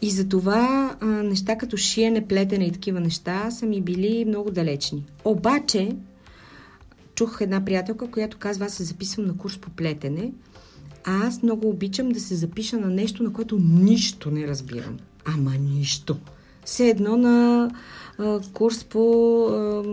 И 0.01 0.09
затова 0.09 0.95
а, 1.01 1.05
неща 1.05 1.57
като 1.57 1.77
шиене, 1.77 2.27
плетене 2.27 2.65
и 2.65 2.71
такива 2.71 2.99
неща 2.99 3.51
са 3.51 3.65
ми 3.65 3.81
били 3.81 4.25
много 4.25 4.51
далечни. 4.51 5.05
Обаче, 5.25 5.95
чух 7.15 7.37
една 7.41 7.65
приятелка, 7.65 8.11
която 8.11 8.37
казва, 8.37 8.65
аз 8.65 8.73
се 8.73 8.83
записвам 8.83 9.25
на 9.25 9.37
курс 9.37 9.57
по 9.57 9.69
плетене, 9.69 10.31
а 11.03 11.27
аз 11.27 11.43
много 11.43 11.69
обичам 11.69 12.09
да 12.09 12.19
се 12.19 12.35
запиша 12.35 12.77
на 12.77 12.89
нещо, 12.89 13.23
на 13.23 13.33
което 13.33 13.59
нищо 13.59 14.31
не 14.31 14.47
разбирам. 14.47 14.97
Ама 15.25 15.51
нищо. 15.51 16.17
Все 16.65 16.89
едно 16.89 17.17
на 17.17 17.69
курс 18.53 18.83
по 18.83 19.45
а, 19.45 19.83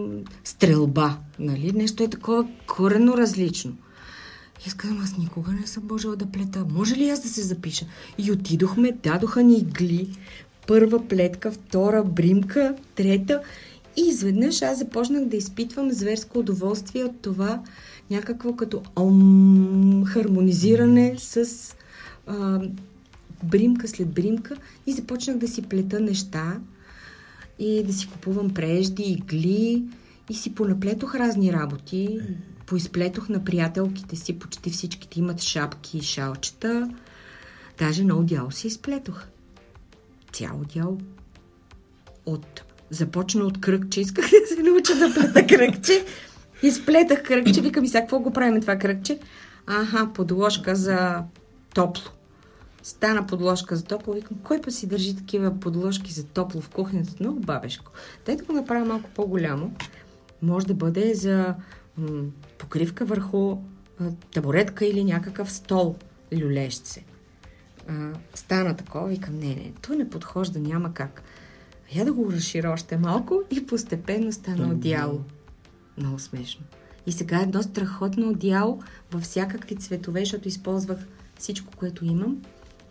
стрелба. 0.44 1.18
Нали? 1.38 1.72
Нещо 1.72 2.02
е 2.02 2.08
такова 2.08 2.48
корено 2.66 3.16
различно. 3.16 3.72
И 4.60 4.68
аз 4.68 4.74
казвам, 4.74 5.00
аз 5.02 5.18
никога 5.18 5.52
не 5.52 5.66
съм 5.66 5.82
можела 5.90 6.16
да 6.16 6.26
плета. 6.26 6.64
Може 6.70 6.94
ли 6.94 7.10
аз 7.10 7.22
да 7.22 7.28
се 7.28 7.42
запиша? 7.42 7.86
И 8.18 8.32
отидохме, 8.32 8.92
дадоха 8.92 9.42
ни 9.42 9.58
игли. 9.58 10.08
Първа 10.66 11.08
плетка, 11.08 11.52
втора 11.52 12.04
бримка, 12.04 12.74
трета. 12.94 13.40
И 13.96 14.00
изведнъж 14.08 14.62
аз 14.62 14.78
започнах 14.78 15.24
да 15.24 15.36
изпитвам 15.36 15.92
зверско 15.92 16.38
удоволствие 16.38 17.04
от 17.04 17.20
това 17.20 17.62
някакво 18.10 18.56
като 18.56 18.82
ом, 18.96 20.04
хармонизиране 20.06 21.14
с 21.18 21.48
а, 22.26 22.60
бримка 23.44 23.88
след 23.88 24.08
бримка 24.08 24.56
и 24.86 24.92
започнах 24.92 25.36
да 25.36 25.48
си 25.48 25.62
плета 25.62 26.00
неща 26.00 26.60
и 27.58 27.82
да 27.82 27.92
си 27.92 28.08
купувам 28.08 28.54
прежди, 28.54 29.02
игли 29.02 29.84
и 30.30 30.34
си 30.34 30.54
понаплетох 30.54 31.14
разни 31.14 31.52
работи. 31.52 32.20
Поизплетох 32.66 33.28
на 33.28 33.44
приятелките 33.44 34.16
си, 34.16 34.38
почти 34.38 34.70
всичките 34.70 35.18
имат 35.18 35.40
шапки 35.40 35.98
и 35.98 36.02
шалчета. 36.02 36.90
Даже 37.78 38.04
на 38.04 38.24
дяло 38.24 38.50
си 38.50 38.66
изплетох. 38.66 39.26
Цяло 40.32 40.64
дяло. 40.74 40.98
От... 42.26 42.62
Започна 42.90 43.44
от 43.44 43.60
кръгче. 43.60 44.00
Исках 44.00 44.24
да 44.24 44.54
се 44.54 44.62
науча 44.62 44.94
да 44.94 45.14
плета 45.14 45.46
кръгче. 45.46 46.04
Изплетах 46.62 47.22
кръгче. 47.22 47.60
Викам 47.60 47.84
и 47.84 47.88
сега 47.88 48.00
какво 48.00 48.18
го 48.18 48.32
правим 48.32 48.60
това 48.60 48.76
кръгче? 48.76 49.18
Аха, 49.66 50.12
подложка 50.12 50.76
за 50.76 51.22
топло. 51.74 52.17
Стана 52.82 53.26
подложка 53.26 53.76
за 53.76 53.84
топло. 53.84 54.14
Викам, 54.14 54.38
кой 54.44 54.60
па 54.60 54.70
си 54.70 54.86
държи 54.86 55.16
такива 55.16 55.60
подложки 55.60 56.12
за 56.12 56.24
топло 56.24 56.60
в 56.60 56.70
кухнята? 56.70 57.12
Много 57.20 57.40
бабешко. 57.40 57.92
Дай 58.26 58.36
да 58.36 58.44
го 58.44 58.52
направя 58.52 58.84
малко 58.84 59.10
по-голямо. 59.14 59.72
Може 60.42 60.66
да 60.66 60.74
бъде 60.74 61.14
за 61.14 61.54
м- 61.96 62.24
покривка 62.58 63.04
върху 63.04 63.56
а, 64.00 64.10
табуретка 64.34 64.86
или 64.86 65.04
някакъв 65.04 65.52
стол 65.52 65.96
люлещ 66.32 66.86
се. 66.86 67.04
А, 67.88 68.12
стана 68.34 68.76
такова, 68.76 69.08
викам, 69.08 69.38
не, 69.38 69.48
не, 69.48 69.72
то 69.82 69.94
не 69.94 70.10
подхожда, 70.10 70.58
няма 70.58 70.94
как. 70.94 71.22
Я 71.94 72.04
да 72.04 72.12
го 72.12 72.32
разширя 72.32 72.70
още 72.70 72.96
малко 72.96 73.42
и 73.50 73.66
постепенно 73.66 74.32
стана 74.32 74.68
одеяло. 74.68 75.20
Много 75.96 76.18
смешно. 76.18 76.64
И 77.06 77.12
сега 77.12 77.38
е 77.38 77.42
едно 77.42 77.62
страхотно 77.62 78.28
одеяло 78.28 78.82
във 79.12 79.22
всякакви 79.22 79.76
цветове, 79.76 80.20
защото 80.20 80.48
използвах 80.48 80.98
всичко, 81.38 81.72
което 81.76 82.04
имам. 82.04 82.42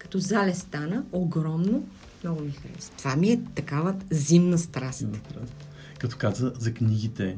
Като 0.07 0.19
зале 0.19 0.53
стана, 0.53 1.03
огромно 1.11 1.87
Много 2.23 2.41
ми 2.41 2.51
харесва. 2.51 2.93
Това 2.97 3.15
ми 3.15 3.31
е 3.31 3.39
такава 3.55 3.95
зимна 4.11 4.57
страст. 4.57 5.01
Има 5.01 5.15
страст. 5.15 5.53
Като 5.99 6.15
каза 6.19 6.53
за 6.59 6.73
книгите, 6.73 7.37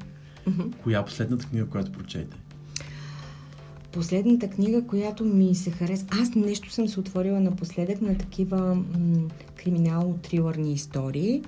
коя 0.83 1.05
последната 1.05 1.45
книга, 1.45 1.65
която 1.65 1.91
прочете? 1.91 2.37
Последната 3.91 4.49
книга, 4.49 4.87
която 4.87 5.25
ми 5.25 5.55
се 5.55 5.71
хареса... 5.71 6.05
Аз 6.21 6.35
нещо 6.35 6.71
съм 6.71 6.87
се 6.87 6.99
отворила 6.99 7.39
напоследък 7.39 8.01
на 8.01 8.17
такива 8.17 8.75
м- 8.75 8.83
криминално-трилърни 9.55 10.73
истории, 10.73 11.43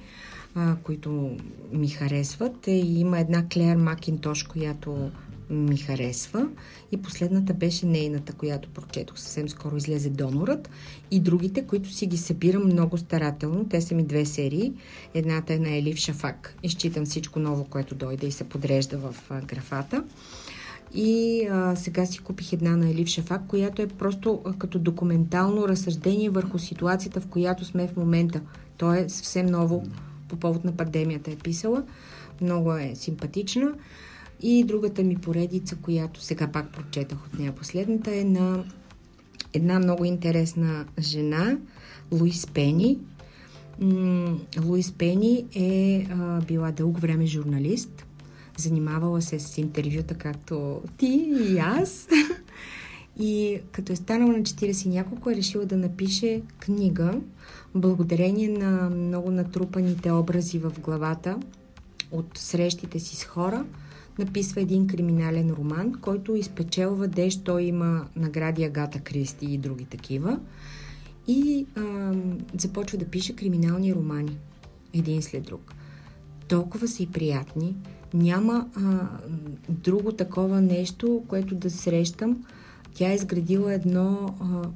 а, 0.56 0.76
които 0.84 1.38
ми 1.74 1.88
харесват. 1.88 2.68
Е, 2.68 2.72
и 2.72 3.00
има 3.00 3.20
една 3.20 3.48
Клеер 3.54 3.76
Макинтош, 3.76 4.44
която 4.44 5.12
ми 5.52 5.78
харесва. 5.78 6.48
И 6.92 6.98
последната 6.98 7.54
беше 7.54 7.86
нейната, 7.86 8.34
която 8.34 8.70
прочетох. 8.70 9.20
Съвсем 9.20 9.50
скоро 9.50 9.78
излезе 9.78 10.10
Донорът. 10.10 10.70
И 11.12 11.20
другите, 11.20 11.68
които 11.68 11.90
си 11.90 12.06
ги 12.06 12.18
събирам 12.18 12.66
много 12.66 12.98
старателно. 12.98 13.70
Те 13.70 13.82
са 13.82 13.96
ми 13.96 14.04
две 14.04 14.26
серии. 14.26 14.74
Едната 15.14 15.54
е 15.54 15.60
на 15.60 15.76
Елив 15.76 15.98
Шафак. 15.98 16.56
Изчитам 16.64 17.06
всичко 17.06 17.40
ново, 17.40 17.66
което 17.66 17.96
дойде 17.96 18.28
и 18.28 18.32
се 18.32 18.44
подрежда 18.44 18.98
в 18.98 19.16
графата. 19.46 20.04
И 20.94 21.48
а, 21.52 21.76
сега 21.76 22.06
си 22.06 22.20
купих 22.20 22.54
една 22.54 22.78
на 22.78 22.90
Елив 22.90 23.08
Шафак, 23.08 23.48
която 23.48 23.82
е 23.82 23.88
просто 23.88 24.42
а, 24.46 24.54
като 24.54 24.80
документално 24.80 25.68
разсъждение 25.68 26.30
върху 26.30 26.60
ситуацията, 26.60 27.22
в 27.22 27.28
която 27.28 27.66
сме 27.66 27.88
в 27.88 27.98
момента. 27.98 28.42
То 28.78 28.94
е 28.94 29.10
съвсем 29.10 29.46
ново 29.46 29.84
по 30.28 30.36
повод 30.36 30.66
на 30.66 30.72
пандемията 30.72 31.32
е 31.32 31.36
писала. 31.36 31.84
Много 32.42 32.74
е 32.74 32.92
симпатична. 32.96 33.74
И 34.42 34.64
другата 34.64 35.04
ми 35.04 35.16
поредица, 35.16 35.76
която 35.76 36.22
сега 36.22 36.48
пак 36.48 36.72
прочетах 36.74 37.18
от 37.26 37.40
нея 37.40 37.52
последната, 37.52 38.16
е 38.16 38.24
на 38.24 38.64
една 39.54 39.80
много 39.80 40.06
интересна 40.06 40.86
жена, 41.00 41.58
Луис 42.12 42.48
Пени. 42.48 43.00
Луис 44.64 44.92
Пени 44.92 45.46
е 45.56 46.08
а, 46.12 46.42
била 46.42 46.72
дълго 46.72 47.00
време 47.00 47.26
журналист. 47.26 48.06
Занимавала 48.58 49.22
се 49.22 49.40
с 49.40 49.58
интервюта, 49.58 50.14
както 50.14 50.82
ти 50.98 51.32
и 51.50 51.58
аз. 51.58 52.08
И 53.20 53.60
като 53.72 53.94
е 53.94 53.96
станала 53.96 54.32
на 54.32 54.40
40 54.40 54.86
и 54.86 54.90
няколко, 54.90 55.30
е 55.30 55.36
решила 55.36 55.66
да 55.66 55.78
напише 55.78 56.42
книга, 56.60 57.22
благодарение 57.76 58.50
на 58.50 58.90
много 58.90 59.32
натрупаните 59.32 60.12
образи 60.12 60.60
в 60.60 60.74
главата 60.80 61.38
от 62.12 62.38
срещите 62.38 63.00
си 63.00 63.16
с 63.16 63.24
хора, 63.24 63.66
написва 64.20 64.62
един 64.62 64.88
криминален 64.88 65.52
роман, 65.52 65.94
който 66.02 66.36
изпечелва 66.36 67.08
деж. 67.08 67.38
Той 67.38 67.64
има 67.64 68.08
награди 68.16 68.64
Агата 68.64 69.00
Кристи 69.00 69.46
и 69.46 69.58
други 69.58 69.86
такива. 69.86 70.40
И 71.28 71.66
а, 71.76 72.14
започва 72.58 72.98
да 72.98 73.06
пише 73.06 73.36
криминални 73.36 73.96
романи. 73.96 74.38
Един 74.94 75.22
след 75.22 75.44
друг. 75.44 75.74
Толкова 76.48 76.88
са 76.88 77.04
и 77.04 77.08
приятни. 77.08 77.76
Няма 78.14 78.70
а, 78.76 79.08
друго 79.70 80.12
такова 80.12 80.62
нещо, 80.62 81.24
което 81.28 81.56
да 81.56 81.70
срещам. 81.70 82.46
Тя 82.94 83.12
е 83.12 83.16
изградила 83.16 83.74
едно 83.74 84.36
а, 84.40 84.70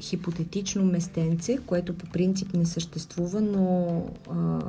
хипотетично 0.00 0.84
местенце, 0.84 1.58
което 1.66 1.94
по 1.94 2.06
принцип 2.06 2.54
не 2.54 2.66
съществува, 2.66 3.40
но 3.40 3.96
а, 4.30 4.60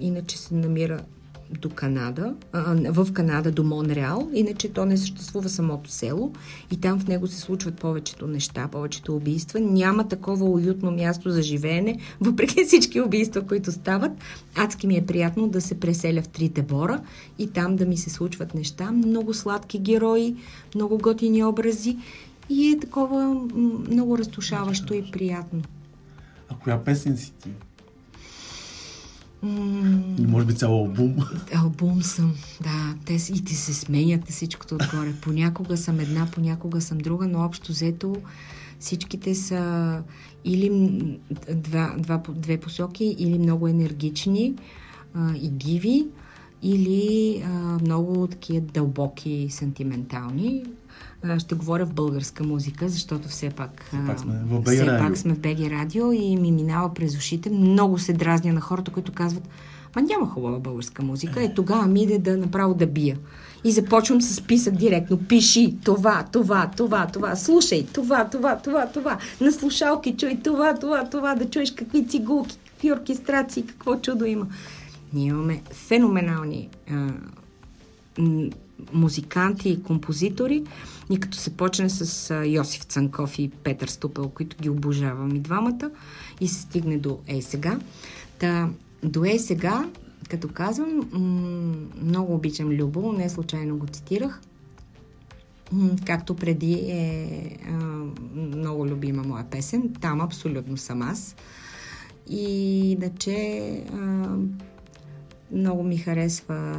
иначе 0.00 0.38
се 0.38 0.54
намира 0.54 1.04
до 1.60 1.70
Канада, 1.70 2.34
а, 2.52 2.92
в 2.92 3.12
Канада 3.12 3.50
до 3.50 3.64
Монреал, 3.64 4.30
иначе 4.34 4.68
то 4.68 4.84
не 4.84 4.96
съществува 4.96 5.48
самото 5.48 5.90
село 5.90 6.32
и 6.70 6.76
там 6.76 7.00
в 7.00 7.08
него 7.08 7.26
се 7.26 7.40
случват 7.40 7.80
повечето 7.80 8.26
неща, 8.26 8.68
повечето 8.72 9.16
убийства. 9.16 9.60
Няма 9.60 10.08
такова 10.08 10.44
уютно 10.44 10.90
място 10.90 11.30
за 11.30 11.42
живеене, 11.42 11.98
въпреки 12.20 12.64
всички 12.64 13.00
убийства, 13.00 13.42
които 13.42 13.72
стават. 13.72 14.12
Адски 14.56 14.86
ми 14.86 14.96
е 14.96 15.06
приятно 15.06 15.48
да 15.48 15.60
се 15.60 15.80
преселя 15.80 16.22
в 16.22 16.28
трите 16.28 16.62
бора 16.62 17.00
и 17.38 17.50
там 17.50 17.76
да 17.76 17.86
ми 17.86 17.96
се 17.96 18.10
случват 18.10 18.54
неща. 18.54 18.92
Много 18.92 19.34
сладки 19.34 19.78
герои, 19.78 20.36
много 20.74 20.98
готини 20.98 21.44
образи 21.44 21.98
и 22.50 22.70
е 22.70 22.78
такова 22.78 23.34
много 23.90 24.18
разтушаващо 24.18 24.94
и 24.94 25.10
приятно. 25.12 25.62
А 26.48 26.54
коя 26.64 26.84
песен 26.84 27.16
си 27.16 27.32
ти? 27.42 27.50
М, 29.42 30.16
може 30.18 30.46
би 30.46 30.54
цял 30.54 30.72
албум? 30.72 31.16
Албум 31.54 32.02
съм, 32.02 32.34
да. 32.62 32.94
Те 33.04 33.12
и 33.12 33.44
ти 33.44 33.54
се 33.54 33.74
сменят 33.74 34.30
всичкото 34.30 34.74
отгоре. 34.74 35.14
Понякога 35.22 35.76
съм 35.76 36.00
една, 36.00 36.28
понякога 36.32 36.80
съм 36.80 36.98
друга, 36.98 37.28
но 37.28 37.44
общо 37.44 37.72
взето 37.72 38.16
всичките 38.82 39.34
са 39.34 40.02
или 40.44 40.70
два, 41.54 41.94
два, 41.98 42.22
две 42.28 42.60
посоки, 42.60 43.16
или 43.18 43.38
много 43.38 43.68
енергични 43.68 44.54
а, 45.14 45.34
и 45.36 45.50
диви, 45.50 46.06
или 46.62 47.42
а, 47.46 47.48
много 47.82 48.26
такива 48.26 48.60
дълбоки, 48.60 49.46
сантиментални. 49.50 50.64
А, 51.24 51.38
ще 51.38 51.54
говоря 51.54 51.86
в 51.86 51.92
българска 51.92 52.44
музика, 52.44 52.88
защото 52.88 53.28
все 53.28 53.50
пак, 53.50 53.84
Все 53.86 54.06
пак 54.06 54.20
сме 54.20 54.34
в 54.46 54.60
БГ 54.60 54.66
радио. 54.66 55.34
БГ 55.34 55.72
радио 55.72 56.12
и 56.12 56.36
ми 56.36 56.52
минава 56.52 56.94
през 56.94 57.16
ушите. 57.16 57.50
Много 57.50 57.98
се 57.98 58.12
дразня 58.12 58.52
на 58.52 58.60
хората, 58.60 58.90
които 58.90 59.12
казват, 59.12 59.48
ма 59.96 60.02
няма 60.02 60.28
хубава 60.28 60.58
българска 60.58 61.02
музика. 61.02 61.42
Е, 61.42 61.54
тогава 61.54 61.86
ми 61.86 62.02
иде 62.02 62.18
да 62.18 62.36
направо 62.36 62.74
да 62.74 62.86
бия. 62.86 63.18
И 63.64 63.72
започвам 63.72 64.20
с 64.22 64.34
списък 64.34 64.76
директно. 64.76 65.18
Пиши 65.18 65.76
това, 65.84 66.24
това, 66.32 66.70
това, 66.76 67.06
това. 67.06 67.36
Слушай 67.36 67.86
това, 67.92 68.24
това, 68.24 68.56
това, 68.56 68.86
това. 68.86 69.18
На 69.40 69.52
слушалки 69.52 70.16
чуй 70.16 70.36
това, 70.44 70.74
това, 70.74 71.04
това. 71.04 71.34
Да 71.34 71.50
чуеш 71.50 71.70
какви 71.70 72.06
цигулки, 72.06 72.58
какви 72.66 72.92
оркестрации, 72.92 73.62
какво 73.62 73.96
чудо 73.96 74.24
има. 74.24 74.46
Ние 75.14 75.26
имаме 75.26 75.62
феноменални 75.72 76.68
а, 76.90 77.08
музиканти 78.92 79.68
и 79.68 79.82
композитори. 79.82 80.64
И 81.10 81.20
като 81.20 81.38
се 81.38 81.56
почне 81.56 81.90
с 81.90 82.30
а, 82.30 82.46
Йосиф 82.46 82.82
Цанков 82.82 83.38
и 83.38 83.50
Петър 83.64 83.88
Ступел, 83.88 84.28
които 84.28 84.56
ги 84.60 84.68
обожавам 84.68 85.36
и 85.36 85.40
двамата, 85.40 85.90
и 86.40 86.48
се 86.48 86.60
стигне 86.62 86.98
до 86.98 87.18
Ей 87.28 87.42
сега. 87.42 87.78
Та, 88.38 88.68
до 89.02 89.24
Ей 89.24 89.38
сега, 89.38 89.88
като 90.28 90.48
казвам, 90.48 91.08
м- 91.12 91.74
много 92.02 92.34
обичам 92.34 92.70
Любо, 92.70 93.12
не 93.12 93.28
случайно 93.28 93.76
го 93.76 93.86
цитирах. 93.86 94.40
М, 95.72 95.90
Както 96.06 96.36
преди 96.36 96.72
е 96.74 97.58
а, 97.68 97.72
много 98.34 98.86
любима 98.86 99.22
моя 99.22 99.44
песен. 99.44 99.94
Там 100.00 100.20
абсолютно 100.20 100.76
съм 100.76 101.02
аз. 101.02 101.36
И 102.28 102.44
иначе 102.92 103.34
а, 103.92 104.26
много 105.52 105.82
ми 105.82 105.96
харесва 105.96 106.74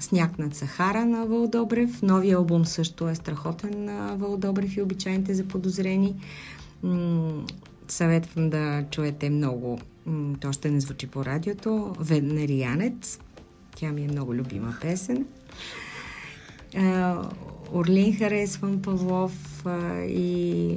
Сняг 0.00 0.38
над 0.38 0.54
Сахара 0.54 1.04
на 1.04 1.26
Вълдобрев. 1.26 2.02
Новия 2.02 2.36
албум 2.36 2.64
също 2.64 3.08
е 3.08 3.14
страхотен 3.14 3.84
на 3.84 4.16
Вълдобрев 4.16 4.76
и 4.76 4.82
обичайните 4.82 5.34
за 5.34 5.44
подозрени. 5.44 6.14
М- 6.82 7.46
съветвам 7.88 8.50
да 8.50 8.84
чуете 8.90 9.30
много. 9.30 9.78
То 10.40 10.52
ще 10.52 10.70
не 10.70 10.80
звучи 10.80 11.06
по 11.06 11.24
радиото. 11.24 11.94
Венерианец. 12.00 13.20
Тя 13.76 13.92
ми 13.92 14.04
е 14.04 14.08
много 14.08 14.34
любима 14.34 14.76
песен. 14.80 15.26
Орлин 17.72 18.16
харесвам 18.16 18.82
Павлов 18.82 19.64
и 20.08 20.76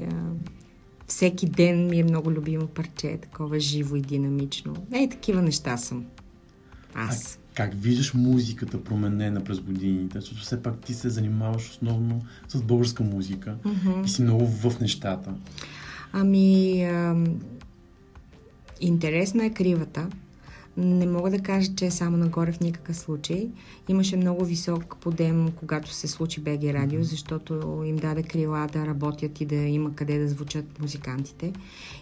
всеки 1.08 1.46
ден 1.46 1.88
ми 1.88 2.00
е 2.00 2.04
много 2.04 2.32
любимо 2.32 2.68
парче, 2.68 3.18
такова 3.22 3.60
живо 3.60 3.96
и 3.96 4.02
динамично. 4.02 4.76
Ей, 4.93 5.10
такива 5.10 5.41
неща 5.41 5.78
съм. 5.78 6.06
А 6.96 7.08
Аз. 7.08 7.39
как 7.54 7.74
виждаш 7.74 8.14
музиката 8.14 8.84
променена 8.84 9.43
през 9.43 9.60
годините? 9.60 10.20
Защото 10.20 10.41
все 10.41 10.64
пак 10.64 10.80
ти 10.80 10.93
се 10.93 11.10
занимаваш 11.10 11.70
основно 11.70 12.22
с 12.48 12.62
българска 12.62 13.04
музика 13.04 13.56
и 14.06 14.10
си 14.10 14.22
много 14.22 14.46
в 14.48 14.80
нещата. 14.82 15.34
Ами, 16.14 16.84
ам, 16.84 17.39
интересна 18.82 19.46
е 19.46 19.54
кривата. 19.54 20.08
Не 20.78 21.06
мога 21.06 21.32
да 21.32 21.40
кажа, 21.40 21.76
че 21.76 21.86
е 21.86 21.92
само 21.92 22.18
нагоре 22.18 22.52
в 22.52 22.60
никакъв 22.60 22.96
случай. 22.96 23.50
Имаше 23.88 24.18
много 24.18 24.46
висок 24.46 24.98
подем, 25.02 25.52
когато 25.52 25.94
се 25.94 26.08
случи 26.08 26.42
БГ 26.42 26.64
Радио, 26.64 27.04
защото 27.04 27.84
им 27.86 27.96
даде 27.96 28.24
крила 28.24 28.68
да 28.74 28.86
работят 28.86 29.42
и 29.42 29.46
да 29.46 29.56
има 29.56 29.96
къде 29.96 30.20
да 30.20 30.28
звучат 30.28 30.80
музикантите. 30.80 31.54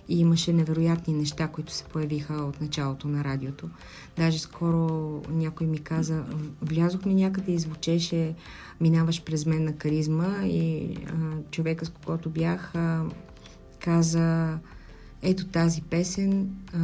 И 0.09 0.19
имаше 0.19 0.53
невероятни 0.53 1.13
неща, 1.13 1.47
които 1.47 1.73
се 1.73 1.83
появиха 1.83 2.33
от 2.33 2.61
началото 2.61 3.07
на 3.07 3.23
радиото. 3.23 3.69
Даже 4.17 4.39
скоро 4.39 4.87
някой 5.29 5.67
ми 5.67 5.79
каза, 5.79 6.23
влязохме 6.61 7.13
някъде 7.13 7.51
и 7.51 7.59
звучеше, 7.59 8.35
минаваш 8.81 9.23
през 9.23 9.45
мен 9.45 9.63
на 9.63 9.73
каризма 9.73 10.45
и 10.45 10.95
а, 11.07 11.13
човека, 11.51 11.85
с 11.85 11.89
когото 11.89 12.29
бях, 12.29 12.75
а, 12.75 13.03
каза, 13.79 14.57
ето 15.21 15.47
тази 15.47 15.81
песен 15.81 16.49
а, 16.73 16.79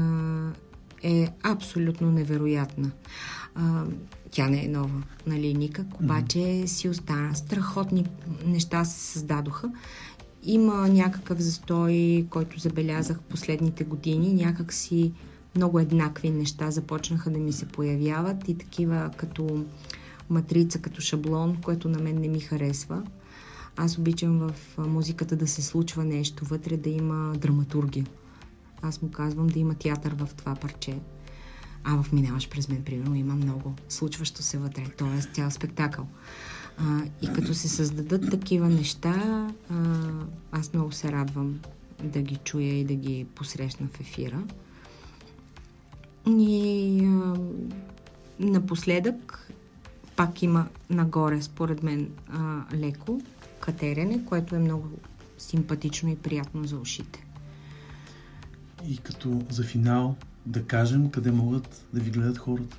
е 1.04 1.28
абсолютно 1.44 2.12
невероятна. 2.12 2.92
А, 3.56 3.86
тя 4.32 4.50
не 4.50 4.66
е 4.66 4.68
нова, 4.68 5.04
нали, 5.28 5.54
никак, 5.54 6.00
обаче 6.00 6.68
си 6.68 6.90
остана. 6.90 7.36
Страхотни 7.36 8.06
неща 8.46 8.86
се 8.86 9.00
създадоха. 9.00 9.72
Има 10.44 10.90
някакъв 10.90 11.40
застой, 11.40 12.26
който 12.30 12.60
забелязах 12.60 13.20
последните 13.20 13.84
години, 13.84 14.34
някак 14.34 14.74
си 14.74 15.12
много 15.56 15.80
еднакви 15.80 16.30
неща 16.30 16.72
започнаха 16.72 17.30
да 17.30 17.40
ми 17.40 17.54
се 17.54 17.66
появяват 17.66 18.50
и 18.50 18.58
такива 18.58 19.12
като 19.18 19.66
матрица, 20.30 20.80
като 20.80 21.02
шаблон, 21.02 21.58
което 21.62 21.90
на 21.90 22.00
мен 22.00 22.20
не 22.20 22.28
ми 22.28 22.40
харесва. 22.40 23.04
Аз 23.78 23.98
обичам 23.98 24.40
в 24.40 24.78
музиката 24.78 25.36
да 25.36 25.48
се 25.48 25.62
случва 25.62 26.06
нещо, 26.06 26.46
вътре 26.46 26.78
да 26.78 26.90
има 26.90 27.34
драматургия. 27.38 28.06
Аз 28.82 29.02
му 29.02 29.12
казвам 29.12 29.48
да 29.48 29.60
има 29.60 29.76
театър 29.76 30.16
в 30.16 30.30
това 30.38 30.56
парче. 30.56 31.00
А 31.84 32.04
в 32.04 32.12
Минаваш 32.12 32.50
през 32.50 32.70
мен, 32.70 32.84
примерно, 32.84 33.16
има 33.16 33.36
много 33.36 33.74
случващо 33.90 34.44
се 34.44 34.58
вътре, 34.58 34.84
т.е. 34.98 35.22
цял 35.22 35.52
спектакъл. 35.52 36.08
А, 36.78 37.02
и 37.22 37.34
като 37.34 37.54
се 37.54 37.70
създадат 37.70 38.32
такива 38.32 38.70
неща, 38.70 39.48
а, 39.70 39.76
аз 40.52 40.74
много 40.74 40.92
се 40.92 41.12
радвам 41.12 41.60
да 42.04 42.22
ги 42.22 42.36
чуя 42.36 42.80
и 42.80 42.84
да 42.84 42.94
ги 42.94 43.26
посрещна 43.36 43.88
в 43.88 44.00
ефира. 44.00 44.44
И 46.28 47.00
а, 47.06 47.36
напоследък 48.40 49.52
пак 50.16 50.44
има 50.44 50.68
нагоре, 50.90 51.42
според 51.42 51.84
мен, 51.84 52.10
а, 52.30 52.64
леко 52.74 53.22
катерене, 53.60 54.26
което 54.26 54.56
е 54.56 54.60
много 54.60 54.88
симпатично 55.38 56.10
и 56.10 56.16
приятно 56.16 56.64
за 56.64 56.78
ушите. 56.78 57.29
И 58.88 58.98
като 58.98 59.42
за 59.50 59.64
финал 59.64 60.16
да 60.46 60.64
кажем 60.64 61.10
къде 61.10 61.32
могат 61.32 61.86
да 61.94 62.00
ви 62.00 62.12
гледат 62.12 62.38
хората. 62.38 62.78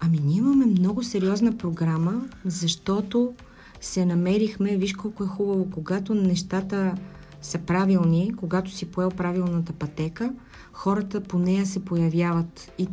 Ами 0.00 0.20
ние 0.24 0.38
имаме 0.38 0.66
много 0.66 1.02
сериозна 1.02 1.58
програма, 1.58 2.28
защото 2.44 3.34
се 3.80 4.06
намерихме, 4.06 4.76
виж 4.76 4.92
колко 4.92 5.24
е 5.24 5.26
хубаво, 5.26 5.70
когато 5.70 6.14
нещата 6.14 6.94
са 7.42 7.58
правилни, 7.58 8.32
когато 8.36 8.70
си 8.70 8.86
поел 8.86 9.10
правилната 9.10 9.72
пътека, 9.72 10.32
хората 10.72 11.20
по 11.20 11.38
нея 11.38 11.66
се 11.66 11.84
появяват 11.84 12.72
и 12.78 12.88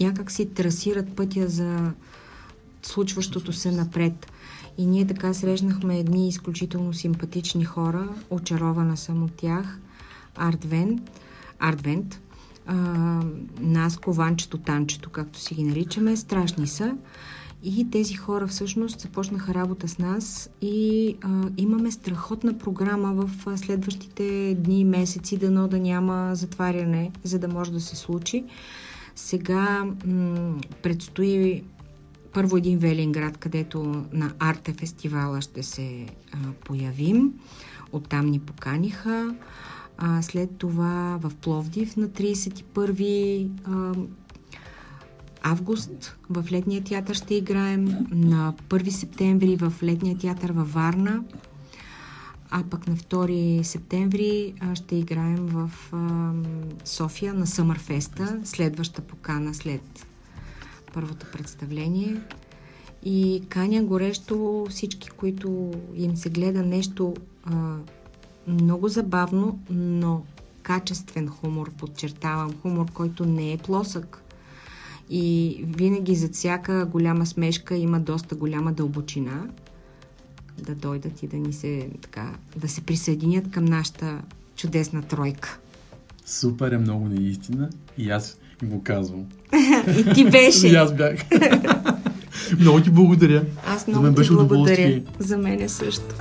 някак 0.00 0.30
си 0.30 0.46
трасират 0.46 1.16
пътя 1.16 1.48
за 1.48 1.92
случващото 2.82 3.52
се 3.52 3.72
напред. 3.72 4.26
И 4.78 4.86
ние 4.86 5.06
така 5.06 5.34
срещнахме 5.34 5.98
едни 5.98 6.28
изключително 6.28 6.94
симпатични 6.94 7.64
хора, 7.64 8.08
очарована 8.30 8.96
съм 8.96 9.22
от 9.22 9.32
тях, 9.32 9.78
Артвен, 10.36 11.00
Артвент, 11.58 12.20
а, 12.66 12.74
Наско, 13.60 14.12
Ванчето, 14.12 14.58
Танчето, 14.58 15.10
както 15.10 15.38
си 15.38 15.54
ги 15.54 15.64
наричаме, 15.64 16.16
страшни 16.16 16.66
са. 16.66 16.96
И 17.62 17.90
тези 17.90 18.14
хора 18.14 18.46
всъщност 18.46 19.00
започнаха 19.00 19.54
работа 19.54 19.88
с 19.88 19.98
нас 19.98 20.50
и 20.62 21.16
а, 21.22 21.42
имаме 21.56 21.90
страхотна 21.90 22.58
програма 22.58 23.12
в 23.12 23.58
следващите 23.58 24.54
дни 24.54 24.80
и 24.80 24.84
месеци, 24.84 25.36
дано 25.36 25.68
да 25.68 25.78
няма 25.78 26.30
затваряне, 26.34 27.10
за 27.24 27.38
да 27.38 27.48
може 27.48 27.72
да 27.72 27.80
се 27.80 27.96
случи. 27.96 28.44
Сега 29.14 29.84
м- 30.06 30.54
предстои 30.82 31.62
първо 32.32 32.56
един 32.56 32.78
Велинград, 32.78 33.36
където 33.36 34.04
на 34.12 34.32
Арте 34.38 34.72
фестивала 34.72 35.40
ще 35.40 35.62
се 35.62 36.06
а, 36.32 36.36
появим. 36.64 37.32
Оттам 37.92 38.26
ни 38.26 38.40
поканиха. 38.40 39.34
А, 39.98 40.22
след 40.22 40.56
това 40.56 41.18
в 41.22 41.32
Пловдив 41.34 41.96
на 41.96 42.08
31 42.08 43.48
а, 43.64 43.92
август 45.42 46.16
в 46.30 46.44
летния 46.52 46.84
театър 46.84 47.14
ще 47.14 47.34
играем. 47.34 48.06
На 48.10 48.54
1 48.68 48.88
септември 48.88 49.56
в 49.56 49.72
летния 49.82 50.18
театър 50.18 50.52
във 50.52 50.72
Варна. 50.72 51.24
А 52.50 52.64
пък 52.70 52.88
на 52.88 52.96
2 52.96 53.62
септември 53.62 54.54
ще 54.74 54.96
играем 54.96 55.36
в 55.36 55.70
София 56.84 57.34
на 57.34 57.46
Съмърфеста, 57.46 58.40
следваща 58.44 59.02
покана 59.02 59.54
след 59.54 60.06
първото 60.94 61.26
представление. 61.32 62.16
И 63.04 63.42
каня 63.48 63.82
горещо 63.82 64.66
всички, 64.70 65.08
които 65.08 65.72
им 65.94 66.16
се 66.16 66.30
гледа 66.30 66.62
нещо 66.62 67.14
много 68.48 68.88
забавно, 68.88 69.58
но 69.70 70.22
качествен 70.62 71.28
хумор, 71.28 71.70
подчертавам, 71.70 72.54
хумор, 72.62 72.92
който 72.92 73.24
не 73.24 73.52
е 73.52 73.58
плосък. 73.58 74.22
И 75.10 75.56
винаги 75.66 76.14
зад 76.14 76.34
всяка 76.34 76.86
голяма 76.86 77.26
смешка 77.26 77.76
има 77.76 78.00
доста 78.00 78.34
голяма 78.34 78.72
дълбочина. 78.72 79.46
Да 80.62 80.74
дойдат 80.74 81.22
и 81.22 81.26
да 81.26 81.36
ни 81.36 81.52
се, 81.52 81.88
така, 82.02 82.32
да 82.56 82.68
се 82.68 82.80
присъединят 82.80 83.50
към 83.50 83.64
нашата 83.64 84.18
чудесна 84.56 85.02
тройка. 85.02 85.58
Супер 86.26 86.72
е 86.72 86.78
много 86.78 87.08
наистина 87.08 87.70
и 87.98 88.10
аз 88.10 88.38
им 88.62 88.68
го 88.68 88.82
казвам. 88.82 89.24
и 89.98 90.14
ти 90.14 90.24
беше. 90.30 90.68
и 90.68 90.74
аз 90.74 90.94
бях. 90.94 91.24
много 92.58 92.80
ти 92.80 92.90
благодаря. 92.90 93.44
Аз 93.66 93.84
За 93.84 93.90
много 93.90 94.04
мен 94.04 94.14
ти 94.14 94.18
беше 94.18 94.32
благодаря. 94.32 95.02
За 95.18 95.38
мен 95.38 95.60
е 95.60 95.68
също. 95.68 96.14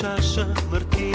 чаша 0.00 0.46
мартини 0.72 1.09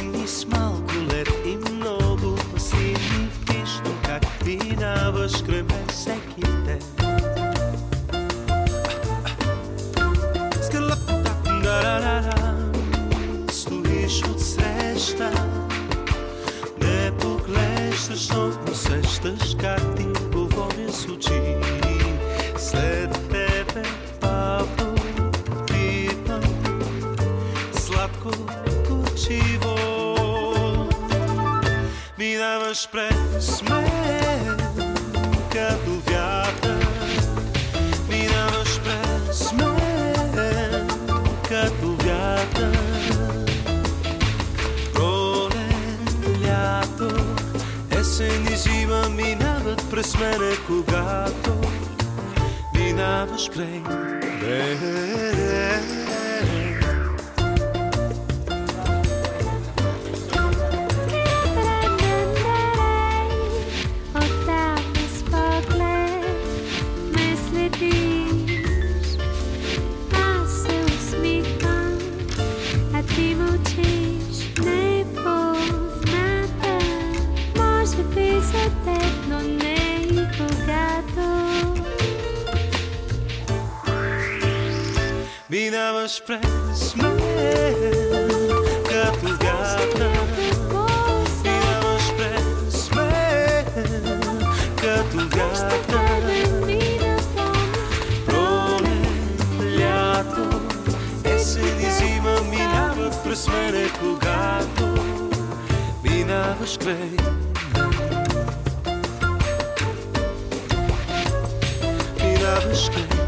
Минаваш 112.22 112.82
край 112.92 113.25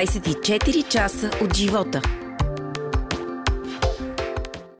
24 0.00 0.82
часа 0.88 1.30
от 1.42 1.56
живота. 1.56 2.19